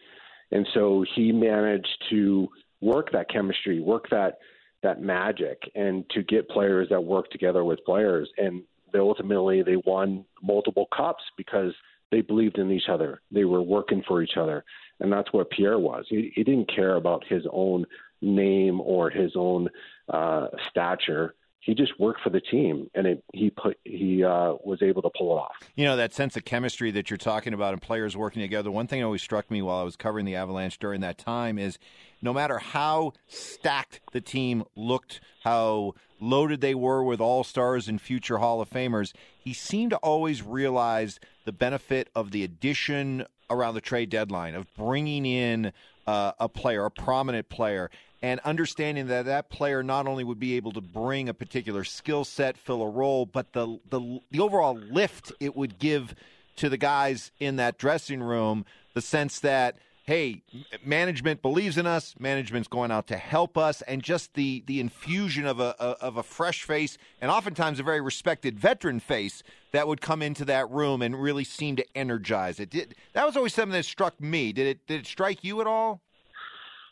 And 0.51 0.67
so 0.73 1.05
he 1.15 1.31
managed 1.31 1.87
to 2.09 2.49
work 2.81 3.11
that 3.11 3.29
chemistry, 3.29 3.79
work 3.79 4.09
that 4.09 4.39
that 4.83 5.01
magic 5.01 5.61
and 5.75 6.09
to 6.11 6.23
get 6.23 6.49
players 6.49 6.87
that 6.89 7.01
work 7.01 7.29
together 7.31 7.63
with 7.63 7.83
players 7.85 8.29
and 8.37 8.63
they 8.91 8.99
ultimately 8.99 9.61
they 9.61 9.75
won 9.85 10.25
multiple 10.41 10.87
cups 10.95 11.23
because 11.37 11.73
they 12.11 12.21
believed 12.21 12.57
in 12.57 12.71
each 12.71 12.89
other. 12.89 13.21
They 13.31 13.45
were 13.45 13.61
working 13.61 14.03
for 14.07 14.21
each 14.21 14.37
other. 14.37 14.63
And 14.99 15.11
that's 15.11 15.31
what 15.31 15.49
Pierre 15.51 15.79
was. 15.79 16.05
He, 16.09 16.31
he 16.35 16.43
didn't 16.43 16.73
care 16.73 16.95
about 16.95 17.23
his 17.27 17.43
own 17.51 17.85
name 18.21 18.81
or 18.81 19.09
his 19.09 19.31
own 19.35 19.69
uh, 20.09 20.47
stature. 20.69 21.35
He 21.61 21.75
just 21.75 21.99
worked 21.99 22.21
for 22.21 22.29
the 22.29 22.41
team, 22.41 22.89
and 22.95 23.05
it, 23.05 23.23
he 23.33 23.49
put 23.49 23.77
he 23.83 24.23
uh, 24.23 24.53
was 24.63 24.81
able 24.81 25.01
to 25.01 25.09
pull 25.15 25.37
it 25.37 25.39
off. 25.39 25.55
You 25.75 25.85
know 25.85 25.97
that 25.97 26.13
sense 26.13 26.35
of 26.37 26.45
chemistry 26.45 26.89
that 26.91 27.09
you're 27.09 27.17
talking 27.17 27.53
about, 27.53 27.73
and 27.73 27.81
players 27.81 28.15
working 28.15 28.41
together. 28.41 28.71
One 28.71 28.87
thing 28.87 29.01
that 29.01 29.05
always 29.05 29.21
struck 29.21 29.51
me 29.51 29.61
while 29.61 29.77
I 29.77 29.83
was 29.83 29.95
covering 29.97 30.25
the 30.25 30.35
Avalanche 30.35 30.79
during 30.79 31.01
that 31.01 31.17
time 31.17 31.59
is, 31.59 31.77
no 32.21 32.33
matter 32.33 32.59
how 32.59 33.13
stacked 33.27 33.99
the 34.11 34.21
team 34.21 34.63
looked, 34.75 35.21
how 35.43 35.93
loaded 36.19 36.61
they 36.61 36.75
were 36.75 37.03
with 37.03 37.21
all 37.21 37.43
stars 37.43 37.87
and 37.87 38.01
future 38.01 38.37
Hall 38.37 38.61
of 38.61 38.69
Famers, 38.69 39.13
he 39.37 39.53
seemed 39.53 39.91
to 39.91 39.97
always 39.97 40.43
realize 40.43 41.19
the 41.45 41.51
benefit 41.51 42.09
of 42.15 42.31
the 42.31 42.43
addition 42.43 43.25
around 43.49 43.73
the 43.73 43.81
trade 43.81 44.09
deadline 44.09 44.55
of 44.55 44.71
bringing 44.75 45.25
in 45.25 45.71
uh, 46.05 46.33
a 46.39 46.49
player, 46.49 46.85
a 46.85 46.91
prominent 46.91 47.49
player, 47.49 47.89
and 48.21 48.39
understanding 48.41 49.07
that 49.07 49.25
that 49.25 49.49
player 49.49 49.81
not 49.81 50.07
only 50.07 50.23
would 50.23 50.39
be 50.39 50.55
able 50.55 50.71
to 50.73 50.81
bring 50.81 51.29
a 51.29 51.33
particular 51.33 51.83
skill 51.83 52.25
set, 52.25 52.57
fill 52.57 52.81
a 52.81 52.89
role, 52.89 53.25
but 53.25 53.53
the, 53.53 53.79
the 53.89 54.19
the 54.31 54.39
overall 54.39 54.75
lift 54.75 55.31
it 55.39 55.55
would 55.55 55.79
give 55.79 56.13
to 56.57 56.67
the 56.67 56.77
guys 56.77 57.31
in 57.39 57.55
that 57.55 57.77
dressing 57.77 58.21
room, 58.21 58.65
the 58.93 59.01
sense 59.01 59.39
that 59.39 59.77
hey, 60.09 60.41
management 60.83 61.39
believes 61.39 61.77
in 61.77 61.85
us, 61.85 62.15
management's 62.17 62.67
going 62.67 62.89
out 62.89 63.05
to 63.05 63.15
help 63.15 63.59
us, 63.59 63.83
and 63.83 64.01
just 64.01 64.33
the 64.33 64.63
the 64.65 64.79
infusion 64.79 65.45
of 65.45 65.59
a, 65.59 65.79
of 65.79 66.17
a 66.17 66.23
fresh 66.23 66.63
face 66.63 66.97
and 67.21 67.29
oftentimes 67.29 67.79
a 67.79 67.83
very 67.83 68.01
respected 68.01 68.59
veteran 68.59 68.99
face 68.99 69.43
that 69.71 69.87
would 69.87 70.01
come 70.01 70.23
into 70.23 70.43
that 70.43 70.67
room 70.71 71.03
and 71.03 71.21
really 71.21 71.43
seem 71.43 71.75
to 71.75 71.85
energize 71.93 72.59
it. 72.59 72.71
Did, 72.71 72.95
that 73.13 73.23
was 73.23 73.37
always 73.37 73.53
something 73.53 73.73
that 73.73 73.85
struck 73.85 74.19
me. 74.19 74.51
Did 74.51 74.65
it 74.65 74.87
did 74.87 75.01
it 75.01 75.05
strike 75.05 75.43
you 75.43 75.61
at 75.61 75.67
all? 75.67 76.01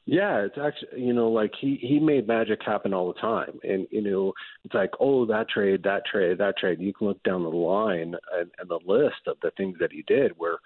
Yeah, 0.06 0.46
it's 0.46 0.58
actually 0.60 1.02
you 1.02 1.14
know 1.16 1.32
like 1.32 1.54
he 1.60 1.80
he 1.82 2.00
made 2.00 2.28
magic 2.28 2.60
happen 2.64 2.94
all 2.94 3.12
the 3.12 3.20
time, 3.20 3.60
and 3.64 3.88
you 3.90 4.04
know 4.04 4.34
it's 4.64 4.76
like 4.76 4.92
oh 5.00 5.26
that 5.26 5.50
trade, 5.50 5.82
that 5.86 6.04
trade, 6.06 6.38
that 6.38 6.60
trade. 6.60 6.80
You 6.80 6.94
can 6.94 7.08
look 7.08 7.24
down 7.24 7.42
the 7.42 7.50
line 7.50 8.14
and, 8.38 8.52
and 8.60 8.70
the 8.70 8.80
list 8.86 9.26
of 9.26 9.38
the 9.42 9.50
things 9.58 9.78
that 9.80 9.92
he 9.92 10.04
did 10.04 10.38
were 10.38 10.60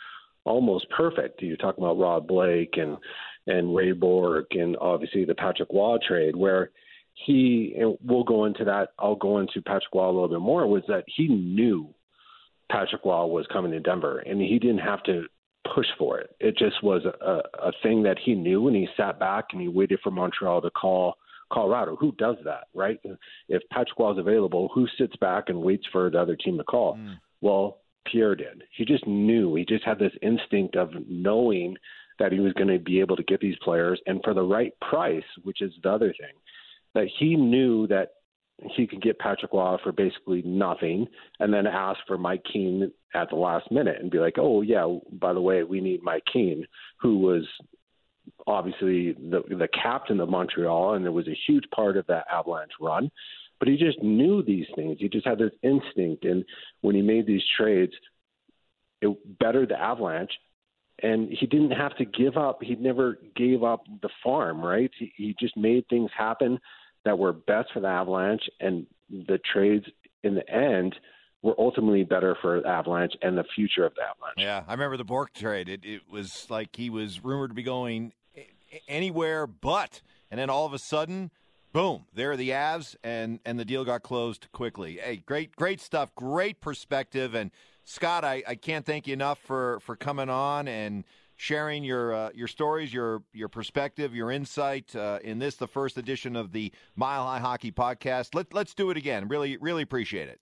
almost 0.46 0.90
perfect. 0.90 1.42
You're 1.42 1.58
talking 1.58 1.84
about 1.84 2.00
Rob 2.00 2.28
Blake 2.28 2.78
and 2.78 2.98
and 3.48 3.76
Ray 3.76 3.92
Bourque 3.92 4.52
and 4.52 4.78
obviously 4.80 5.26
the 5.26 5.36
Patrick 5.36 5.70
Roy 5.74 5.98
trade 6.08 6.36
where 6.36 6.70
he 7.26 7.76
and 7.78 7.98
we'll 8.04 8.24
go 8.24 8.46
into 8.46 8.64
that. 8.66 8.90
I'll 9.00 9.16
go 9.16 9.40
into 9.40 9.62
Patrick 9.62 9.94
Roy 9.94 10.06
a 10.06 10.12
little 10.12 10.30
bit 10.30 10.40
more. 10.40 10.68
Was 10.68 10.84
that 10.88 11.04
he 11.08 11.28
knew 11.28 11.94
Patrick 12.72 13.04
Roy 13.04 13.26
was 13.26 13.46
coming 13.52 13.72
to 13.72 13.80
Denver, 13.80 14.20
and 14.20 14.42
he 14.42 14.58
didn't 14.60 14.80
have 14.80 15.04
to 15.04 15.26
push 15.76 15.88
for 15.98 16.20
it. 16.20 16.36
It 16.40 16.58
just 16.58 16.82
was 16.82 17.04
a, 17.06 17.42
a 17.60 17.72
thing 17.84 18.04
that 18.04 18.18
he 18.24 18.34
knew, 18.34 18.68
and 18.68 18.76
he 18.76 18.88
sat 18.98 19.20
back 19.20 19.46
and 19.52 19.62
he 19.62 19.68
waited 19.68 20.00
for 20.04 20.12
Montreal 20.12 20.62
to 20.62 20.70
call 20.72 21.16
Colorado. 21.52 21.96
Who 21.98 22.14
does 22.14 22.38
that, 22.46 22.68
right? 22.74 23.00
If 23.50 23.62
Patrick 23.72 24.00
Roy 24.00 24.14
is 24.14 24.18
available, 24.18 24.70
who 24.74 24.88
sits 24.98 25.16
back 25.18 25.46
and 25.50 25.62
waits 25.62 25.86
for 25.92 26.10
the 26.10 26.20
other 26.20 26.36
team 26.36 26.58
to 26.58 26.64
call? 26.64 26.96
Mm. 26.96 27.16
Well, 27.42 27.81
Pierre 28.06 28.36
did. 28.36 28.64
He 28.76 28.86
just 28.86 29.06
knew. 29.08 29.56
He 29.56 29.66
just 29.66 29.84
had 29.84 30.00
this 30.00 30.14
instinct 30.22 30.76
of 30.76 30.90
knowing 31.08 31.76
that 32.20 32.32
he 32.32 32.40
was 32.40 32.54
going 32.54 32.68
to 32.68 32.80
be 32.80 33.00
able 33.00 33.16
to 33.16 33.24
get 33.24 33.40
these 33.40 33.58
players 33.64 34.00
and 34.06 34.22
for 34.24 34.34
the 34.34 34.44
right 34.44 34.74
price, 34.80 35.24
which 35.44 35.62
is 35.62 35.72
the 35.84 35.90
other 35.90 36.14
thing. 36.20 36.36
That 36.94 37.08
he 37.20 37.36
knew 37.36 37.88
that 37.88 38.10
he 38.76 38.86
could 38.86 39.02
get 39.02 39.18
Patrick 39.18 39.54
Roy 39.54 39.78
for 39.82 39.92
basically 39.92 40.42
nothing 40.44 41.08
and 41.40 41.54
then 41.54 41.66
ask 41.66 42.00
for 42.08 42.18
Mike 42.18 42.44
Keane 42.52 42.92
at 43.14 43.30
the 43.30 43.36
last 43.36 43.72
minute 43.72 43.98
and 44.00 44.12
be 44.12 44.20
like, 44.20 44.36
oh, 44.38 44.62
yeah, 44.62 44.98
by 45.14 45.34
the 45.34 45.42
way, 45.42 45.64
we 45.64 45.82
need 45.82 46.04
Mike 46.04 46.24
Keane, 46.32 46.66
who 47.00 47.18
was 47.18 47.44
obviously 48.48 49.14
the 49.14 49.42
the 49.50 49.68
captain 49.82 50.20
of 50.20 50.30
Montreal, 50.30 50.94
and 50.94 51.06
it 51.06 51.10
was 51.10 51.28
a 51.28 51.38
huge 51.48 51.66
part 51.74 51.98
of 51.98 52.06
that 52.08 52.26
Avalanche 52.32 52.72
run. 52.80 53.10
But 53.62 53.68
he 53.68 53.78
just 53.78 54.02
knew 54.02 54.42
these 54.42 54.66
things. 54.76 54.98
He 55.00 55.08
just 55.08 55.28
had 55.28 55.38
this 55.38 55.52
instinct, 55.62 56.26
and 56.26 56.44
when 56.82 56.96
he 56.96 57.04
made 57.04 57.28
these 57.28 57.44
trades, 57.56 57.94
it 59.04 59.16
bettered 59.38 59.70
the 59.70 59.80
Avalanche. 59.80 60.32
And 61.04 61.30
he 61.30 61.46
didn't 61.46 61.70
have 61.70 61.96
to 61.98 62.06
give 62.06 62.38
up. 62.38 62.64
He 62.64 62.74
never 62.74 63.20
gave 63.36 63.64
up 63.64 63.84
the 64.02 64.10
farm, 64.24 64.62
right? 64.62 64.90
He, 64.98 65.14
he 65.16 65.36
just 65.40 65.56
made 65.56 65.88
things 65.90 66.10
happen 66.18 66.60
that 67.06 67.20
were 67.20 67.34
best 67.34 67.70
for 67.72 67.82
the 67.82 67.88
Avalanche, 67.88 68.50
and 68.60 68.88
the 69.12 69.40
trades 69.54 69.86
in 70.24 70.34
the 70.34 70.50
end 70.52 70.96
were 71.44 71.54
ultimately 71.60 72.04
better 72.04 72.36
for 72.42 72.66
Avalanche 72.66 73.14
and 73.22 73.38
the 73.38 73.46
future 73.56 73.86
of 73.86 73.94
the 73.94 74.02
Avalanche. 74.02 74.38
Yeah, 74.38 74.64
I 74.68 74.72
remember 74.72 74.98
the 74.98 75.04
Bourque 75.04 75.34
trade. 75.34 75.70
It, 75.70 75.86
it 75.86 76.02
was 76.12 76.48
like 76.50 76.76
he 76.76 76.90
was 76.90 77.24
rumored 77.24 77.52
to 77.52 77.56
be 77.56 77.64
going 77.64 78.14
anywhere 78.88 79.46
but, 79.46 80.02
and 80.32 80.40
then 80.40 80.50
all 80.50 80.66
of 80.66 80.74
a 80.74 80.80
sudden, 80.80 81.30
boom, 81.74 82.06
there 82.14 82.32
are 82.32 82.38
the 82.38 82.50
Avs, 82.50 82.96
and 83.04 83.40
and 83.46 83.60
the 83.60 83.66
deal 83.66 83.86
got 83.86 84.04
closed 84.04 84.48
quickly. 84.52 85.00
Hey, 85.02 85.18
great, 85.18 85.56
great 85.56 85.82
stuff, 85.82 86.14
great 86.16 86.62
perspective, 86.62 87.34
and 87.34 87.52
Scott, 87.84 88.24
I, 88.24 88.44
I 88.48 88.56
can't 88.56 88.86
thank 88.86 89.08
you 89.08 89.14
enough 89.14 89.40
for 89.40 89.80
for 89.82 89.96
coming 89.96 90.30
on 90.30 90.68
and 90.68 91.04
sharing 91.36 91.84
your 91.84 92.14
uh, 92.14 92.30
your 92.34 92.48
stories, 92.48 92.94
your 92.94 93.24
your 93.34 93.50
perspective, 93.50 94.16
your 94.16 94.32
insight 94.32 94.96
uh, 94.96 95.20
in 95.24 95.40
this, 95.40 95.56
the 95.56 95.68
first 95.68 95.98
edition 95.98 96.36
of 96.36 96.52
the 96.52 96.72
Mile 96.96 97.26
High 97.26 97.40
Hockey 97.40 97.72
Podcast. 97.72 98.36
Let 98.36 98.54
let's 98.54 98.74
do 98.74 98.92
it 98.92 98.98
again. 98.98 99.28
Really, 99.28 99.58
really 99.58 99.82
appreciate 99.82 100.30
it. 100.30 100.40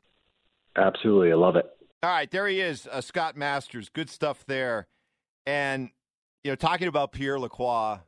Absolutely, 0.75 1.31
I 1.31 1.35
love 1.35 1.55
it. 1.55 1.65
All 2.03 2.09
right, 2.09 2.29
there 2.29 2.47
he 2.47 2.61
is, 2.61 2.87
uh, 2.91 3.01
Scott 3.01 3.35
Masters. 3.35 3.89
Good 3.89 4.09
stuff 4.09 4.45
there, 4.45 4.87
and 5.45 5.89
you 6.43 6.51
know, 6.51 6.55
talking 6.55 6.87
about 6.87 7.11
Pierre 7.11 7.39
Lacroix, 7.39 7.99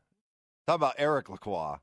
talk 0.67 0.75
about 0.75 0.95
Eric 0.97 1.29
Lacroix. 1.29 1.77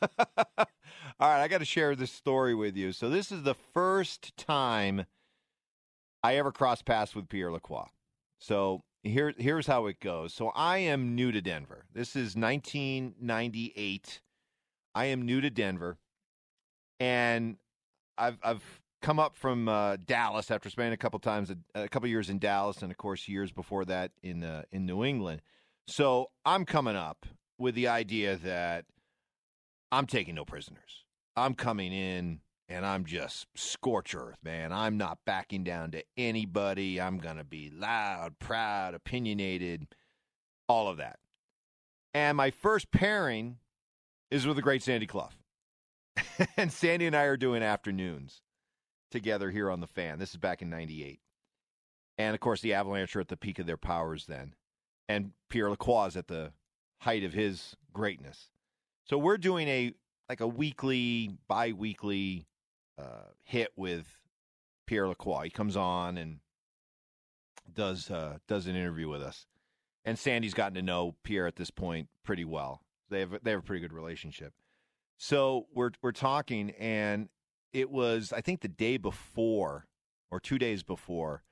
All 1.20 1.28
right, 1.28 1.42
I 1.42 1.48
got 1.48 1.58
to 1.58 1.64
share 1.64 1.96
this 1.96 2.12
story 2.12 2.54
with 2.54 2.76
you. 2.76 2.92
So 2.92 3.08
this 3.08 3.32
is 3.32 3.42
the 3.42 3.54
first 3.54 4.36
time 4.36 5.06
I 6.22 6.36
ever 6.36 6.52
crossed 6.52 6.84
paths 6.84 7.16
with 7.16 7.28
Pierre 7.28 7.50
Lacroix. 7.50 7.88
So 8.38 8.84
here, 9.02 9.34
here's 9.36 9.66
how 9.66 9.86
it 9.86 9.98
goes. 9.98 10.32
So 10.32 10.52
I 10.54 10.78
am 10.78 11.16
new 11.16 11.32
to 11.32 11.40
Denver. 11.40 11.86
This 11.92 12.14
is 12.14 12.36
1998. 12.36 14.20
I 14.94 15.04
am 15.06 15.22
new 15.22 15.40
to 15.40 15.50
Denver, 15.50 15.98
and 17.00 17.56
I've 18.16 18.38
I've 18.42 18.80
come 19.02 19.18
up 19.18 19.36
from 19.36 19.68
uh, 19.68 19.96
Dallas 19.96 20.52
after 20.52 20.70
spending 20.70 20.92
a 20.92 20.96
couple 20.96 21.18
times 21.18 21.50
a, 21.50 21.82
a 21.82 21.88
couple 21.88 22.08
years 22.08 22.30
in 22.30 22.38
Dallas, 22.38 22.82
and 22.82 22.92
of 22.92 22.96
course 22.96 23.26
years 23.26 23.50
before 23.50 23.84
that 23.86 24.12
in 24.22 24.44
uh, 24.44 24.62
in 24.70 24.86
New 24.86 25.04
England. 25.04 25.42
So 25.88 26.30
I'm 26.44 26.64
coming 26.64 26.96
up 26.96 27.26
with 27.58 27.74
the 27.74 27.88
idea 27.88 28.36
that 28.36 28.84
I'm 29.90 30.06
taking 30.06 30.36
no 30.36 30.44
prisoners. 30.44 31.04
I'm 31.38 31.54
coming 31.54 31.92
in 31.92 32.40
and 32.68 32.84
I'm 32.84 33.04
just 33.04 33.46
scorch 33.54 34.14
earth, 34.14 34.38
man. 34.42 34.72
I'm 34.72 34.98
not 34.98 35.18
backing 35.24 35.64
down 35.64 35.90
to 35.92 36.04
anybody. 36.16 37.00
I'm 37.00 37.18
going 37.18 37.38
to 37.38 37.44
be 37.44 37.70
loud, 37.74 38.38
proud, 38.38 38.94
opinionated, 38.94 39.86
all 40.68 40.88
of 40.88 40.98
that. 40.98 41.18
And 42.12 42.36
my 42.36 42.50
first 42.50 42.90
pairing 42.90 43.56
is 44.30 44.46
with 44.46 44.56
the 44.56 44.62
great 44.62 44.82
Sandy 44.82 45.06
Clough. 45.06 45.30
and 46.56 46.72
Sandy 46.72 47.06
and 47.06 47.16
I 47.16 47.24
are 47.24 47.36
doing 47.36 47.62
afternoons 47.62 48.42
together 49.10 49.50
here 49.50 49.70
on 49.70 49.80
the 49.80 49.86
fan. 49.86 50.18
This 50.18 50.30
is 50.30 50.36
back 50.36 50.60
in 50.60 50.68
98. 50.68 51.20
And 52.18 52.34
of 52.34 52.40
course, 52.40 52.60
the 52.60 52.74
Avalanche 52.74 53.14
are 53.16 53.20
at 53.20 53.28
the 53.28 53.36
peak 53.36 53.58
of 53.58 53.66
their 53.66 53.76
powers 53.76 54.26
then. 54.26 54.54
And 55.08 55.32
Pierre 55.48 55.70
Lacroix 55.70 56.06
is 56.06 56.16
at 56.16 56.28
the 56.28 56.52
height 57.00 57.24
of 57.24 57.32
his 57.32 57.76
greatness. 57.92 58.50
So 59.04 59.16
we're 59.16 59.38
doing 59.38 59.68
a 59.68 59.94
like 60.28 60.40
a 60.40 60.46
weekly, 60.46 61.30
bi-weekly 61.48 62.46
uh, 62.98 63.30
hit 63.44 63.70
with 63.76 64.06
Pierre 64.86 65.08
Lacroix. 65.08 65.44
He 65.44 65.50
comes 65.50 65.76
on 65.76 66.18
and 66.18 66.40
does 67.72 68.10
uh, 68.10 68.38
does 68.46 68.66
an 68.66 68.76
interview 68.76 69.08
with 69.08 69.22
us. 69.22 69.46
And 70.04 70.18
Sandy's 70.18 70.54
gotten 70.54 70.74
to 70.74 70.82
know 70.82 71.16
Pierre 71.22 71.46
at 71.46 71.56
this 71.56 71.70
point 71.70 72.08
pretty 72.24 72.44
well. 72.44 72.82
They 73.10 73.20
have 73.20 73.38
they 73.42 73.50
have 73.50 73.60
a 73.60 73.62
pretty 73.62 73.80
good 73.80 73.92
relationship. 73.92 74.52
So 75.18 75.66
we're 75.74 75.90
we're 76.02 76.12
talking, 76.12 76.70
and 76.78 77.28
it 77.72 77.90
was 77.90 78.32
I 78.32 78.40
think 78.40 78.60
the 78.60 78.68
day 78.68 78.96
before 78.96 79.86
or 80.30 80.40
two 80.40 80.58
days 80.58 80.82
before 80.82 81.42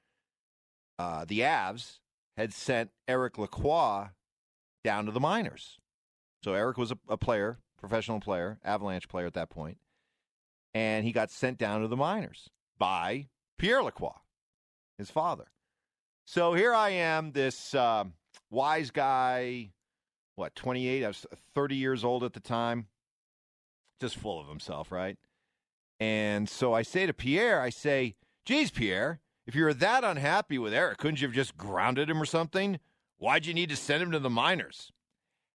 uh, 0.99 1.25
the 1.27 1.41
Avs 1.41 1.99
had 2.37 2.53
sent 2.53 2.91
Eric 3.09 3.39
Lacroix 3.39 4.11
down 4.85 5.07
to 5.07 5.13
the 5.13 5.21
minors. 5.21 5.79
So 6.45 6.55
Eric 6.55 6.79
was 6.79 6.93
a, 6.93 6.99
a 7.09 7.17
player, 7.17 7.59
professional 7.79 8.21
player, 8.21 8.59
Avalanche 8.65 9.09
player 9.09 9.27
at 9.27 9.35
that 9.35 9.51
point, 9.51 9.79
and 10.75 11.05
he 11.05 11.13
got 11.13 11.31
sent 11.31 11.59
down 11.59 11.83
to 11.83 11.89
the 11.89 11.97
minors 11.97 12.51
by 12.79 13.29
Pierre 13.59 13.83
Lacroix, 13.83 14.11
his 14.99 15.11
father. 15.11 15.47
So 16.25 16.55
here 16.55 16.75
I 16.75 16.91
am, 16.91 17.33
this 17.33 17.75
uh, 17.75 18.05
wise 18.51 18.91
guy, 18.91 19.71
what, 20.35 20.55
28? 20.55 21.05
I 21.05 21.09
was 21.09 21.27
30 21.55 21.77
years 21.77 22.05
old 22.05 22.25
at 22.25 22.33
the 22.33 22.41
time, 22.41 22.89
just 24.01 24.17
full 24.17 24.41
of 24.41 24.49
himself, 24.49 24.91
right? 24.91 25.17
And 25.99 26.49
so 26.49 26.75
I 26.75 26.83
say 26.83 27.07
to 27.07 27.15
Pierre, 27.15 27.61
I 27.61 27.71
say, 27.71 28.17
geez, 28.45 28.71
Pierre, 28.71 29.21
if 29.47 29.55
you 29.55 29.65
were 29.65 29.75
that 29.75 30.05
unhappy 30.05 30.59
with 30.59 30.75
Eric, 30.75 30.99
couldn't 30.99 31.21
you 31.21 31.29
have 31.29 31.35
just 31.35 31.57
grounded 31.57 32.11
him 32.11 32.21
or 32.21 32.27
something? 32.27 32.81
Why'd 33.19 33.47
you 33.47 33.55
need 33.55 33.71
to 33.71 33.77
send 33.77 34.03
him 34.03 34.11
to 34.11 34.19
the 34.19 34.29
minors? 34.29 34.93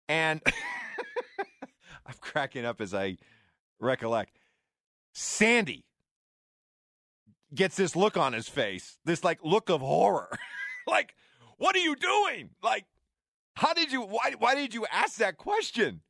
And 0.09 0.43
I'm 2.09 2.15
cracking 2.21 2.65
up 2.65 2.81
as 2.81 2.95
I 2.95 3.19
recollect. 3.79 4.39
Sandy 5.13 5.85
gets 7.55 7.77
this 7.77 7.95
look 7.95 8.17
on 8.17 8.33
his 8.33 8.49
face, 8.49 8.99
this 9.05 9.23
like 9.23 9.39
look 9.43 9.69
of 9.69 9.81
horror. 9.81 10.37
like, 10.87 11.15
what 11.59 11.77
are 11.77 11.81
you 11.81 11.97
doing? 11.97 12.51
Like, 12.63 12.87
how 13.55 13.75
did 13.75 13.93
you 13.93 14.03
why 14.03 14.35
why 14.39 14.55
did 14.55 14.75
you 14.75 14.87
ask 14.91 15.19
that 15.19 15.37
question? 15.37 16.01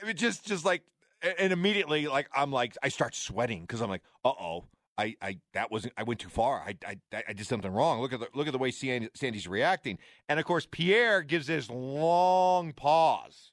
I 0.00 0.06
mean, 0.06 0.16
just 0.16 0.44
just 0.46 0.64
like 0.64 0.82
and 1.22 1.52
immediately 1.52 2.06
like 2.06 2.28
I'm 2.34 2.52
like 2.52 2.76
I 2.82 2.88
start 2.88 3.14
sweating 3.14 3.62
because 3.62 3.80
I'm 3.80 3.90
like, 3.90 4.02
uh 4.24 4.30
oh. 4.30 4.64
I, 4.98 5.16
I 5.22 5.38
that 5.54 5.70
wasn't 5.70 5.94
I 5.96 6.02
went 6.02 6.20
too 6.20 6.28
far. 6.28 6.60
I, 6.60 6.76
I 6.86 7.22
I 7.26 7.32
did 7.32 7.46
something 7.46 7.72
wrong. 7.72 8.02
Look 8.02 8.12
at 8.12 8.20
the 8.20 8.28
look 8.34 8.46
at 8.46 8.52
the 8.52 8.58
way 8.58 8.70
Sandy's 8.70 9.48
reacting. 9.48 9.98
And 10.28 10.38
of 10.38 10.44
course 10.44 10.68
Pierre 10.70 11.22
gives 11.22 11.46
this 11.46 11.70
long 11.70 12.74
pause. 12.74 13.52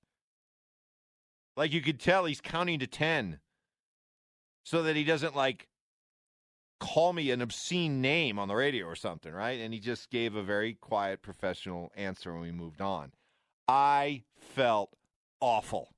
Like 1.58 1.74
you 1.74 1.82
could 1.82 2.00
tell 2.00 2.26
he's 2.26 2.40
counting 2.40 2.80
to 2.80 2.88
10 2.88 3.40
so 4.64 4.84
that 4.84 4.96
he 4.96 5.04
doesn't 5.04 5.36
like 5.36 5.68
call 6.80 7.12
me 7.12 7.32
an 7.32 7.42
obscene 7.42 8.00
name 8.00 8.38
on 8.38 8.48
the 8.48 8.56
radio 8.56 8.86
or 8.86 8.96
something, 8.96 9.34
right? 9.34 9.60
And 9.60 9.74
he 9.74 9.80
just 9.80 10.12
gave 10.12 10.36
a 10.36 10.44
very 10.44 10.76
quiet 10.76 11.24
professional 11.24 11.92
answer 11.98 12.32
when 12.32 12.44
we 12.44 12.52
moved 12.52 12.80
on. 12.80 13.12
I 13.68 14.24
felt 14.38 14.92
awful. 15.42 15.90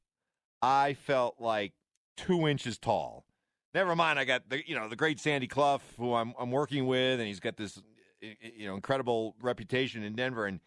I 0.62 0.94
felt 0.94 1.36
like 1.40 1.74
two 2.16 2.48
inches 2.48 2.78
tall. 2.78 3.26
Never 3.74 3.96
mind, 3.96 4.18
I 4.18 4.26
got 4.26 4.50
the 4.50 4.68
you 4.68 4.76
know 4.76 4.90
the 4.90 4.96
great 4.96 5.20
Sandy 5.20 5.48
Clough, 5.48 5.82
who 5.98 6.14
I'm 6.14 6.34
I'm 6.40 6.52
working 6.52 6.88
with, 6.88 7.20
and 7.20 7.28
he's 7.28 7.40
got 7.40 7.56
this 7.56 7.80
you 8.22 8.66
know 8.66 8.76
incredible 8.76 9.36
reputation 9.42 10.04
in 10.04 10.16
Denver, 10.16 10.48
and 10.48 10.60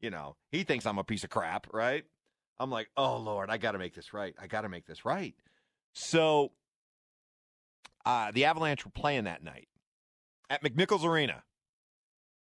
you 0.00 0.08
know 0.08 0.36
he 0.50 0.62
thinks 0.62 0.86
I'm 0.86 0.98
a 0.98 1.04
piece 1.04 1.22
of 1.22 1.30
crap, 1.30 1.66
right? 1.74 2.04
I'm 2.58 2.70
like, 2.70 2.88
oh 2.96 3.16
Lord, 3.18 3.50
I 3.50 3.58
got 3.58 3.72
to 3.72 3.78
make 3.78 3.94
this 3.94 4.12
right. 4.12 4.34
I 4.40 4.46
got 4.46 4.62
to 4.62 4.68
make 4.68 4.86
this 4.86 5.04
right. 5.04 5.34
So, 5.94 6.52
uh, 8.04 8.30
the 8.32 8.44
Avalanche 8.44 8.84
were 8.84 8.90
playing 8.90 9.24
that 9.24 9.42
night 9.42 9.68
at 10.50 10.62
McNichols 10.62 11.04
Arena. 11.04 11.42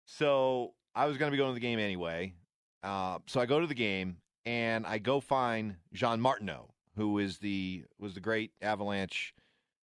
So 0.07 0.75
I 0.95 1.07
was 1.07 1.17
going 1.17 1.31
to 1.31 1.33
be 1.33 1.39
going 1.39 1.51
to 1.51 1.55
the 1.55 1.61
game 1.61 1.79
anyway. 1.79 2.35
Uh, 2.83 3.19
so 3.27 3.41
I 3.41 3.47
go 3.47 3.61
to 3.61 3.67
the 3.67 3.75
game 3.75 4.19
and 4.45 4.87
I 4.87 4.99
go 4.99 5.21
find 5.21 5.77
Jean 5.93 6.21
Martineau, 6.21 6.75
who 6.97 7.19
is 7.19 7.39
the 7.39 7.85
was 7.99 8.15
the 8.15 8.21
great 8.21 8.53
Avalanche 8.61 9.35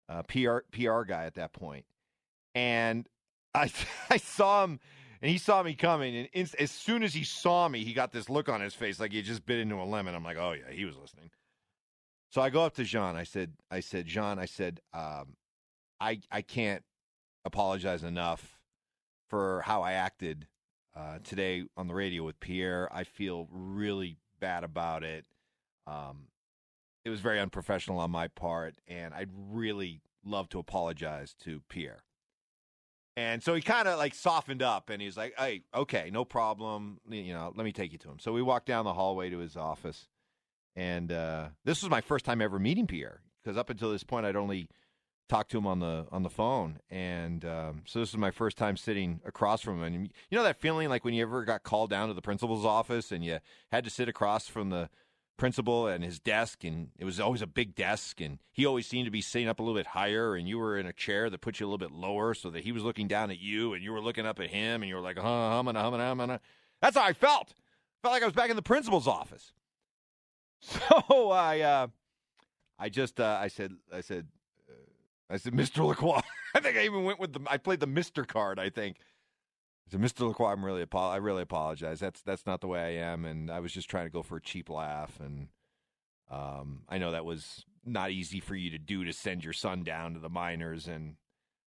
uh, 0.08 0.24
PR 0.24 0.60
PR 0.72 1.04
guy 1.04 1.26
at 1.26 1.36
that 1.36 1.54
point, 1.54 1.86
and 2.54 3.08
I 3.54 3.72
I 4.10 4.18
saw 4.18 4.64
him, 4.64 4.80
and 5.26 5.32
he 5.32 5.40
saw 5.40 5.64
me 5.64 5.74
coming, 5.74 6.16
and 6.16 6.30
in, 6.34 6.48
as 6.60 6.70
soon 6.70 7.02
as 7.02 7.16
he 7.16 7.24
saw 7.24 7.68
me, 7.68 7.84
he 7.84 7.94
got 7.94 8.12
this 8.12 8.30
look 8.30 8.48
on 8.48 8.62
his 8.62 8.76
face 8.76 9.00
like 9.00 9.12
he 9.12 9.24
just 9.24 9.44
bit 9.44 9.58
into 9.58 9.74
a 9.74 9.84
lemon. 9.84 10.14
I'm 10.14 10.24
like, 10.24 10.38
oh 10.38 10.52
yeah, 10.52 10.72
he 10.72 10.86
was 10.86 10.96
listening. 10.96 11.32
So 12.30 12.42
I 12.42 12.52
go 12.52 12.64
up 12.64 12.76
to 12.76 12.84
Jean. 12.84 13.16
I 13.16 13.24
said, 13.24 13.54
I 13.72 13.80
said, 13.80 14.06
Jean, 14.06 14.38
I 14.38 14.46
said, 14.46 14.82
um, 14.94 15.36
I 16.00 16.20
I 16.32 16.44
can't 16.44 16.84
apologize 17.44 18.04
enough 18.04 18.60
for 19.28 19.62
how 19.62 19.82
I 19.82 19.94
acted 19.94 20.46
uh, 20.96 21.18
today 21.24 21.64
on 21.76 21.88
the 21.88 21.96
radio 21.96 22.22
with 22.22 22.40
Pierre. 22.40 22.88
I 22.94 23.04
feel 23.04 23.48
really 23.50 24.20
bad 24.40 24.64
about 24.64 25.04
it. 25.04 25.26
Um, 25.88 26.28
it 27.04 27.10
was 27.10 27.20
very 27.20 27.40
unprofessional 27.40 27.98
on 27.98 28.12
my 28.12 28.28
part, 28.28 28.76
and 28.88 29.12
I'd 29.12 29.32
really 29.34 30.02
love 30.24 30.50
to 30.50 30.60
apologize 30.60 31.34
to 31.46 31.64
Pierre. 31.68 32.05
And 33.18 33.42
so 33.42 33.56
he 33.56 33.62
kind 33.62 33.88
of 33.88 33.98
like 33.98 34.14
softened 34.14 34.62
up 34.62 34.90
and 34.90 35.02
he's 35.02 35.16
like, 35.16 35.34
hey, 35.38 35.64
okay, 35.74 36.10
no 36.12 36.26
problem. 36.26 37.00
You 37.10 37.34
know, 37.34 37.54
let 37.56 37.64
me 37.64 37.72
take 37.72 37.94
you 37.94 37.98
to 38.00 38.10
him. 38.10 38.20
So 38.20 38.34
we 38.34 38.42
walked 38.42 38.66
down 38.66 38.84
the 38.84 38.94
hallway 38.94 39.30
to 39.30 39.38
his 39.38 39.56
office. 39.56 40.08
And 40.76 41.12
uh, 41.12 41.50
this 41.64 41.82
was 41.82 41.90
my 41.90 42.02
first 42.02 42.26
time 42.26 42.42
ever 42.42 42.60
meeting 42.60 42.88
Pierre 42.88 43.22
because 43.42 43.58
up 43.58 43.70
until 43.70 43.92
this 43.92 44.04
point, 44.04 44.26
I'd 44.26 44.36
only 44.36 44.68
talked 45.30 45.52
to 45.52 45.58
him 45.58 45.66
on 45.66 45.80
the 45.80 46.06
on 46.12 46.24
the 46.24 46.30
phone. 46.30 46.80
And 46.90 47.46
um, 47.46 47.84
so 47.86 48.00
this 48.00 48.12
was 48.12 48.20
my 48.20 48.32
first 48.32 48.58
time 48.58 48.76
sitting 48.76 49.22
across 49.26 49.62
from 49.62 49.82
him. 49.82 49.94
And 49.94 50.12
you 50.30 50.38
know 50.38 50.44
that 50.44 50.60
feeling 50.60 50.90
like 50.90 51.06
when 51.06 51.14
you 51.14 51.24
ever 51.24 51.46
got 51.46 51.64
called 51.64 51.90
down 51.90 52.10
to 52.10 52.14
the 52.14 52.22
principal's 52.22 52.66
office 52.66 53.12
and 53.12 53.24
you 53.24 53.40
had 53.72 53.86
to 53.86 53.90
sit 53.90 54.10
across 54.10 54.48
from 54.48 54.70
the 54.70 54.90
principal 55.38 55.88
and 55.88 56.04
his 56.04 56.20
desk 56.20 56.64
and 56.64 56.90
it 56.98 57.04
was 57.04 57.20
always 57.20 57.42
a 57.42 57.48
big 57.48 57.76
desk 57.76 58.22
and 58.22 58.40
he 58.54 58.66
always 58.66 58.88
seemed 58.88 59.06
to 59.06 59.12
be 59.12 59.22
sitting 59.22 59.48
up 59.48 59.60
a 59.60 59.64
little 59.64 59.78
bit 59.78 59.88
higher 59.88 60.36
and 60.36 60.48
you 60.48 60.58
were 60.58 60.78
in 60.78 60.86
a 60.86 60.94
chair 60.94 61.30
that 61.30 61.42
put 61.42 61.60
you 61.60 61.66
a 61.66 61.68
little 61.68 61.78
bit 61.78 61.92
lower 61.92 62.34
so 62.34 62.50
that 62.50 62.64
he 62.64 62.72
was 62.72 62.84
looking 62.84 63.08
down 63.08 63.30
at 63.30 63.40
you 63.40 63.74
and 63.74 63.84
you 63.84 63.92
were 63.92 64.00
looking 64.02 64.26
up 64.26 64.40
at 64.40 64.50
him 64.50 64.82
and 64.82 64.90
you 64.90 64.96
were 64.96 65.02
like 65.02 65.18
hum 65.18 65.66
humming 65.66 65.76
humming 65.76 66.00
humming 66.00 66.40
that's 66.82 66.96
how 66.96 67.04
I 67.04 67.14
felt 67.14 67.54
felt 68.02 68.14
like 68.14 68.24
I 68.24 68.26
was 68.26 68.34
back 68.34 68.50
in 68.50 68.56
the 68.56 68.62
principal's 68.62 69.08
office 69.08 69.52
so 70.62 71.32
I 71.32 71.60
uh 71.60 71.88
I 72.80 72.90
just 72.90 73.20
uh, 73.20 73.38
I 73.42 73.50
said 73.50 73.74
I 73.94 74.02
said 74.02 74.28
uh, 74.70 75.34
I 75.34 75.38
said 75.38 75.54
Mr. 75.54 75.86
Lacroix 75.86 76.22
I 76.56 76.60
think 76.62 76.78
I 76.78 76.86
even 76.86 77.04
went 77.04 77.20
with 77.20 77.34
the 77.34 77.42
I 77.48 77.58
played 77.58 77.82
the 77.82 77.88
Mr. 77.88 78.26
card 78.26 78.58
I 78.58 78.70
think 78.70 78.98
Mr. 79.92 80.28
Lacroix, 80.28 80.52
I'm 80.52 80.66
really 80.66 80.82
apo- 80.82 81.10
I 81.10 81.18
really 81.18 81.44
apologize. 81.44 82.00
That's 82.00 82.22
that's 82.22 82.46
not 82.46 82.62
the 82.62 82.68
way 82.68 82.80
I 82.82 83.06
am, 83.06 83.26
and 83.26 83.52
I 83.52 83.60
was 83.60 83.72
just 83.72 83.90
trying 83.90 84.06
to 84.06 84.12
go 84.12 84.24
for 84.24 84.38
a 84.38 84.42
cheap 84.42 84.70
laugh. 84.70 85.20
And 85.20 85.50
um, 86.30 86.82
I 86.90 86.98
know 86.98 87.12
that 87.12 87.26
was 87.26 87.64
not 87.86 88.12
easy 88.12 88.40
for 88.40 88.56
you 88.56 88.72
to 88.72 88.80
do 88.80 89.06
to 89.06 89.14
send 89.14 89.44
your 89.44 89.54
son 89.54 89.84
down 89.84 90.14
to 90.16 90.20
the 90.20 90.30
minors, 90.30 90.88
and 90.88 91.16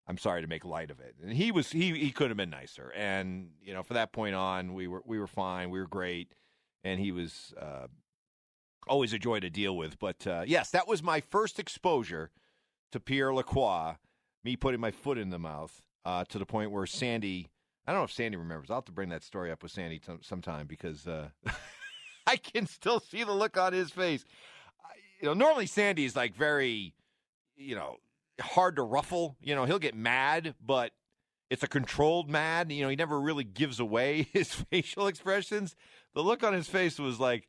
I'm 0.08 0.18
sorry 0.18 0.42
to 0.42 0.48
make 0.48 0.66
light 0.66 0.90
of 0.90 1.00
it. 1.00 1.16
And 1.22 1.34
he 1.34 1.52
was 1.52 1.72
he 1.72 1.98
he 1.98 2.12
could 2.12 2.30
have 2.30 2.38
been 2.38 2.50
nicer, 2.50 2.92
and 2.96 3.52
you 3.62 3.74
know, 3.74 3.84
for 3.84 3.94
that 3.94 4.12
point 4.12 4.36
on, 4.36 4.74
we 4.74 4.88
were 4.88 5.04
we 5.06 5.20
were 5.20 5.28
fine, 5.28 5.70
we 5.70 5.80
were 5.80 5.88
great, 5.88 6.34
and 6.84 7.00
he 7.00 7.12
was 7.12 7.54
uh, 7.62 7.88
always 8.88 9.14
a 9.14 9.20
joy 9.20 9.40
to 9.40 9.50
deal 9.50 9.78
with. 9.78 10.00
But 10.00 10.26
uh, 10.26 10.44
yes, 10.48 10.72
that 10.72 10.88
was 10.88 11.04
my 11.04 11.22
first 11.22 11.60
exposure 11.60 12.32
to 12.92 13.00
Pierre 13.00 13.34
Lacroix. 13.34 13.98
Me 14.44 14.56
putting 14.56 14.80
my 14.80 14.92
foot 14.92 15.18
in 15.18 15.30
the 15.30 15.40
mouth 15.40 15.82
uh, 16.06 16.24
to 16.30 16.40
the 16.40 16.46
point 16.46 16.72
where 16.72 16.86
Sandy 16.86 17.50
I 17.88 17.94
don't 17.94 18.02
know 18.02 18.06
if 18.06 18.12
Sandy 18.12 18.36
remembers. 18.36 18.70
I'll 18.70 18.78
have 18.78 18.86
to 18.86 18.92
bring 18.92 19.10
that 19.10 19.24
story 19.24 19.50
up 19.50 19.64
with 19.64 19.72
Sandy 19.72 20.00
t- 20.00 20.12
sometime 20.22 20.68
because 20.68 21.08
uh, 21.08 21.30
I 22.28 22.36
can 22.36 22.68
still 22.68 23.00
see 23.00 23.24
the 23.24 23.32
look 23.32 23.58
on 23.58 23.72
his 23.72 23.92
face. 23.92 24.26
You 25.22 25.30
know, 25.30 25.34
normally 25.34 25.68
Sandy 25.68 26.04
is 26.04 26.16
like 26.16 26.36
very, 26.36 26.94
you 27.56 27.76
know, 27.76 27.96
hard 28.42 28.76
to 28.76 28.84
ruffle. 28.84 29.38
You 29.42 29.56
know, 29.56 29.64
he'll 29.64 29.80
get 29.80 29.96
mad, 29.96 30.54
but 30.64 30.92
it's 31.50 31.64
a 31.64 31.68
controlled 31.68 32.30
mad. 32.30 32.74
You 32.74 32.84
know, 32.84 32.90
he 32.90 32.98
never 32.98 33.20
really 33.22 33.46
gives 33.46 33.80
away 33.80 34.28
his 34.34 34.54
facial 34.54 35.08
expressions. 35.08 35.74
The 36.14 36.22
look 36.22 36.44
on 36.44 36.52
his 36.52 36.68
face 36.68 37.00
was 37.00 37.22
like 37.22 37.48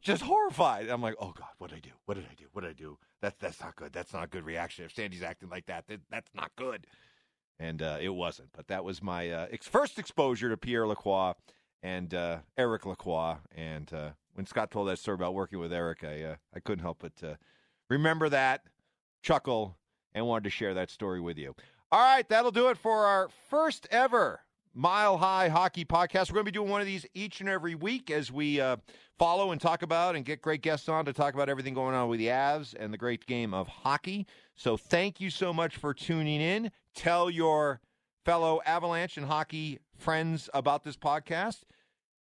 just 0.00 0.22
horrified. 0.22 0.88
I'm 0.88 1.00
like, 1.00 1.14
oh 1.20 1.32
God, 1.32 1.50
what 1.58 1.70
did 1.70 1.76
I 1.76 1.80
do? 1.80 1.90
What 2.06 2.14
did 2.16 2.24
I 2.24 2.34
do? 2.36 2.46
What 2.52 2.62
did 2.62 2.70
I 2.70 2.74
do? 2.74 2.98
That's 3.22 3.36
that's 3.38 3.60
not 3.60 3.76
good. 3.76 3.92
That's 3.92 4.12
not 4.12 4.24
a 4.24 4.28
good 4.28 4.44
reaction. 4.44 4.84
If 4.84 4.92
Sandy's 4.92 5.22
acting 5.22 5.50
like 5.50 5.66
that, 5.66 5.86
that 5.86 6.00
that's 6.10 6.30
not 6.34 6.50
good 6.56 6.88
and 7.58 7.82
uh, 7.82 7.98
it 8.00 8.10
wasn't. 8.10 8.50
But 8.52 8.68
that 8.68 8.84
was 8.84 9.02
my 9.02 9.30
uh, 9.30 9.46
ex- 9.50 9.66
first 9.66 9.98
exposure 9.98 10.48
to 10.48 10.56
Pierre 10.56 10.86
Lacroix 10.86 11.32
and 11.82 12.12
uh, 12.14 12.38
Eric 12.56 12.86
Lacroix. 12.86 13.36
And 13.54 13.92
uh, 13.92 14.10
when 14.34 14.46
Scott 14.46 14.70
told 14.70 14.88
that 14.88 14.98
story 14.98 15.16
about 15.16 15.34
working 15.34 15.58
with 15.58 15.72
Eric, 15.72 16.04
I 16.04 16.22
uh, 16.22 16.36
I 16.54 16.60
couldn't 16.60 16.82
help 16.82 17.00
but 17.00 17.38
remember 17.88 18.28
that, 18.28 18.62
chuckle, 19.22 19.76
and 20.14 20.26
wanted 20.26 20.44
to 20.44 20.50
share 20.50 20.74
that 20.74 20.90
story 20.90 21.20
with 21.20 21.38
you. 21.38 21.54
All 21.92 22.00
right, 22.00 22.28
that'll 22.28 22.50
do 22.50 22.68
it 22.68 22.78
for 22.78 23.06
our 23.06 23.28
first 23.48 23.86
ever 23.90 24.40
Mile 24.76 25.16
High 25.16 25.48
Hockey 25.48 25.84
Podcast. 25.84 26.30
We're 26.30 26.34
going 26.34 26.46
to 26.46 26.50
be 26.50 26.58
doing 26.58 26.68
one 26.68 26.80
of 26.80 26.86
these 26.86 27.06
each 27.14 27.40
and 27.40 27.48
every 27.48 27.76
week 27.76 28.10
as 28.10 28.32
we 28.32 28.60
uh, 28.60 28.76
follow 29.20 29.52
and 29.52 29.60
talk 29.60 29.82
about 29.82 30.16
and 30.16 30.24
get 30.24 30.42
great 30.42 30.62
guests 30.62 30.88
on 30.88 31.04
to 31.04 31.12
talk 31.12 31.32
about 31.34 31.48
everything 31.48 31.74
going 31.74 31.94
on 31.94 32.08
with 32.08 32.18
the 32.18 32.26
Avs 32.26 32.74
and 32.76 32.92
the 32.92 32.98
great 32.98 33.24
game 33.26 33.54
of 33.54 33.68
hockey. 33.68 34.26
So 34.56 34.76
thank 34.76 35.20
you 35.20 35.30
so 35.30 35.52
much 35.52 35.76
for 35.76 35.94
tuning 35.94 36.40
in. 36.40 36.72
Tell 36.92 37.30
your 37.30 37.80
fellow 38.24 38.60
Avalanche 38.66 39.16
and 39.16 39.26
hockey 39.26 39.78
friends 39.96 40.50
about 40.52 40.82
this 40.82 40.96
podcast. 40.96 41.60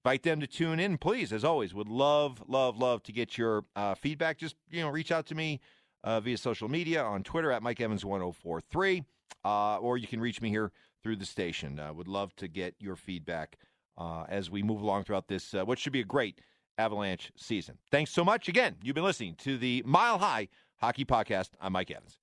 Invite 0.03 0.23
them 0.23 0.41
to 0.41 0.47
tune 0.47 0.81
in, 0.81 0.97
please. 0.97 1.31
As 1.31 1.45
always, 1.45 1.73
would 1.73 1.87
love, 1.87 2.43
love, 2.49 2.77
love 2.77 3.01
to 3.03 3.13
get 3.13 3.37
your 3.37 3.63
uh, 3.77 3.95
feedback. 3.95 4.37
Just 4.37 4.57
you 4.69 4.81
know, 4.81 4.89
reach 4.89 5.11
out 5.13 5.25
to 5.27 5.35
me 5.35 5.61
uh, 6.03 6.19
via 6.19 6.37
social 6.37 6.67
media 6.67 7.01
on 7.01 7.23
Twitter 7.23 7.51
at 7.51 7.63
Mike 7.63 7.79
Evans 7.79 8.03
1043, 8.03 9.05
uh, 9.45 9.77
or 9.77 9.97
you 9.97 10.07
can 10.07 10.19
reach 10.19 10.41
me 10.41 10.49
here 10.49 10.73
through 11.03 11.17
the 11.17 11.25
station. 11.25 11.79
Uh, 11.79 11.93
would 11.93 12.07
love 12.07 12.35
to 12.37 12.47
get 12.47 12.75
your 12.79 12.95
feedback 12.95 13.57
uh, 13.97 14.23
as 14.29 14.49
we 14.49 14.63
move 14.63 14.81
along 14.81 15.03
throughout 15.03 15.27
this, 15.27 15.53
uh, 15.53 15.65
what 15.65 15.79
should 15.79 15.93
be 15.93 16.01
a 16.01 16.05
great 16.05 16.39
Avalanche 16.77 17.31
season. 17.35 17.77
Thanks 17.91 18.11
so 18.11 18.23
much. 18.23 18.47
Again, 18.47 18.75
you've 18.81 18.95
been 18.95 19.03
listening 19.03 19.35
to 19.39 19.57
the 19.57 19.83
Mile 19.85 20.17
High 20.17 20.47
Hockey 20.79 21.05
Podcast. 21.05 21.49
I'm 21.59 21.73
Mike 21.73 21.91
Evans. 21.91 22.20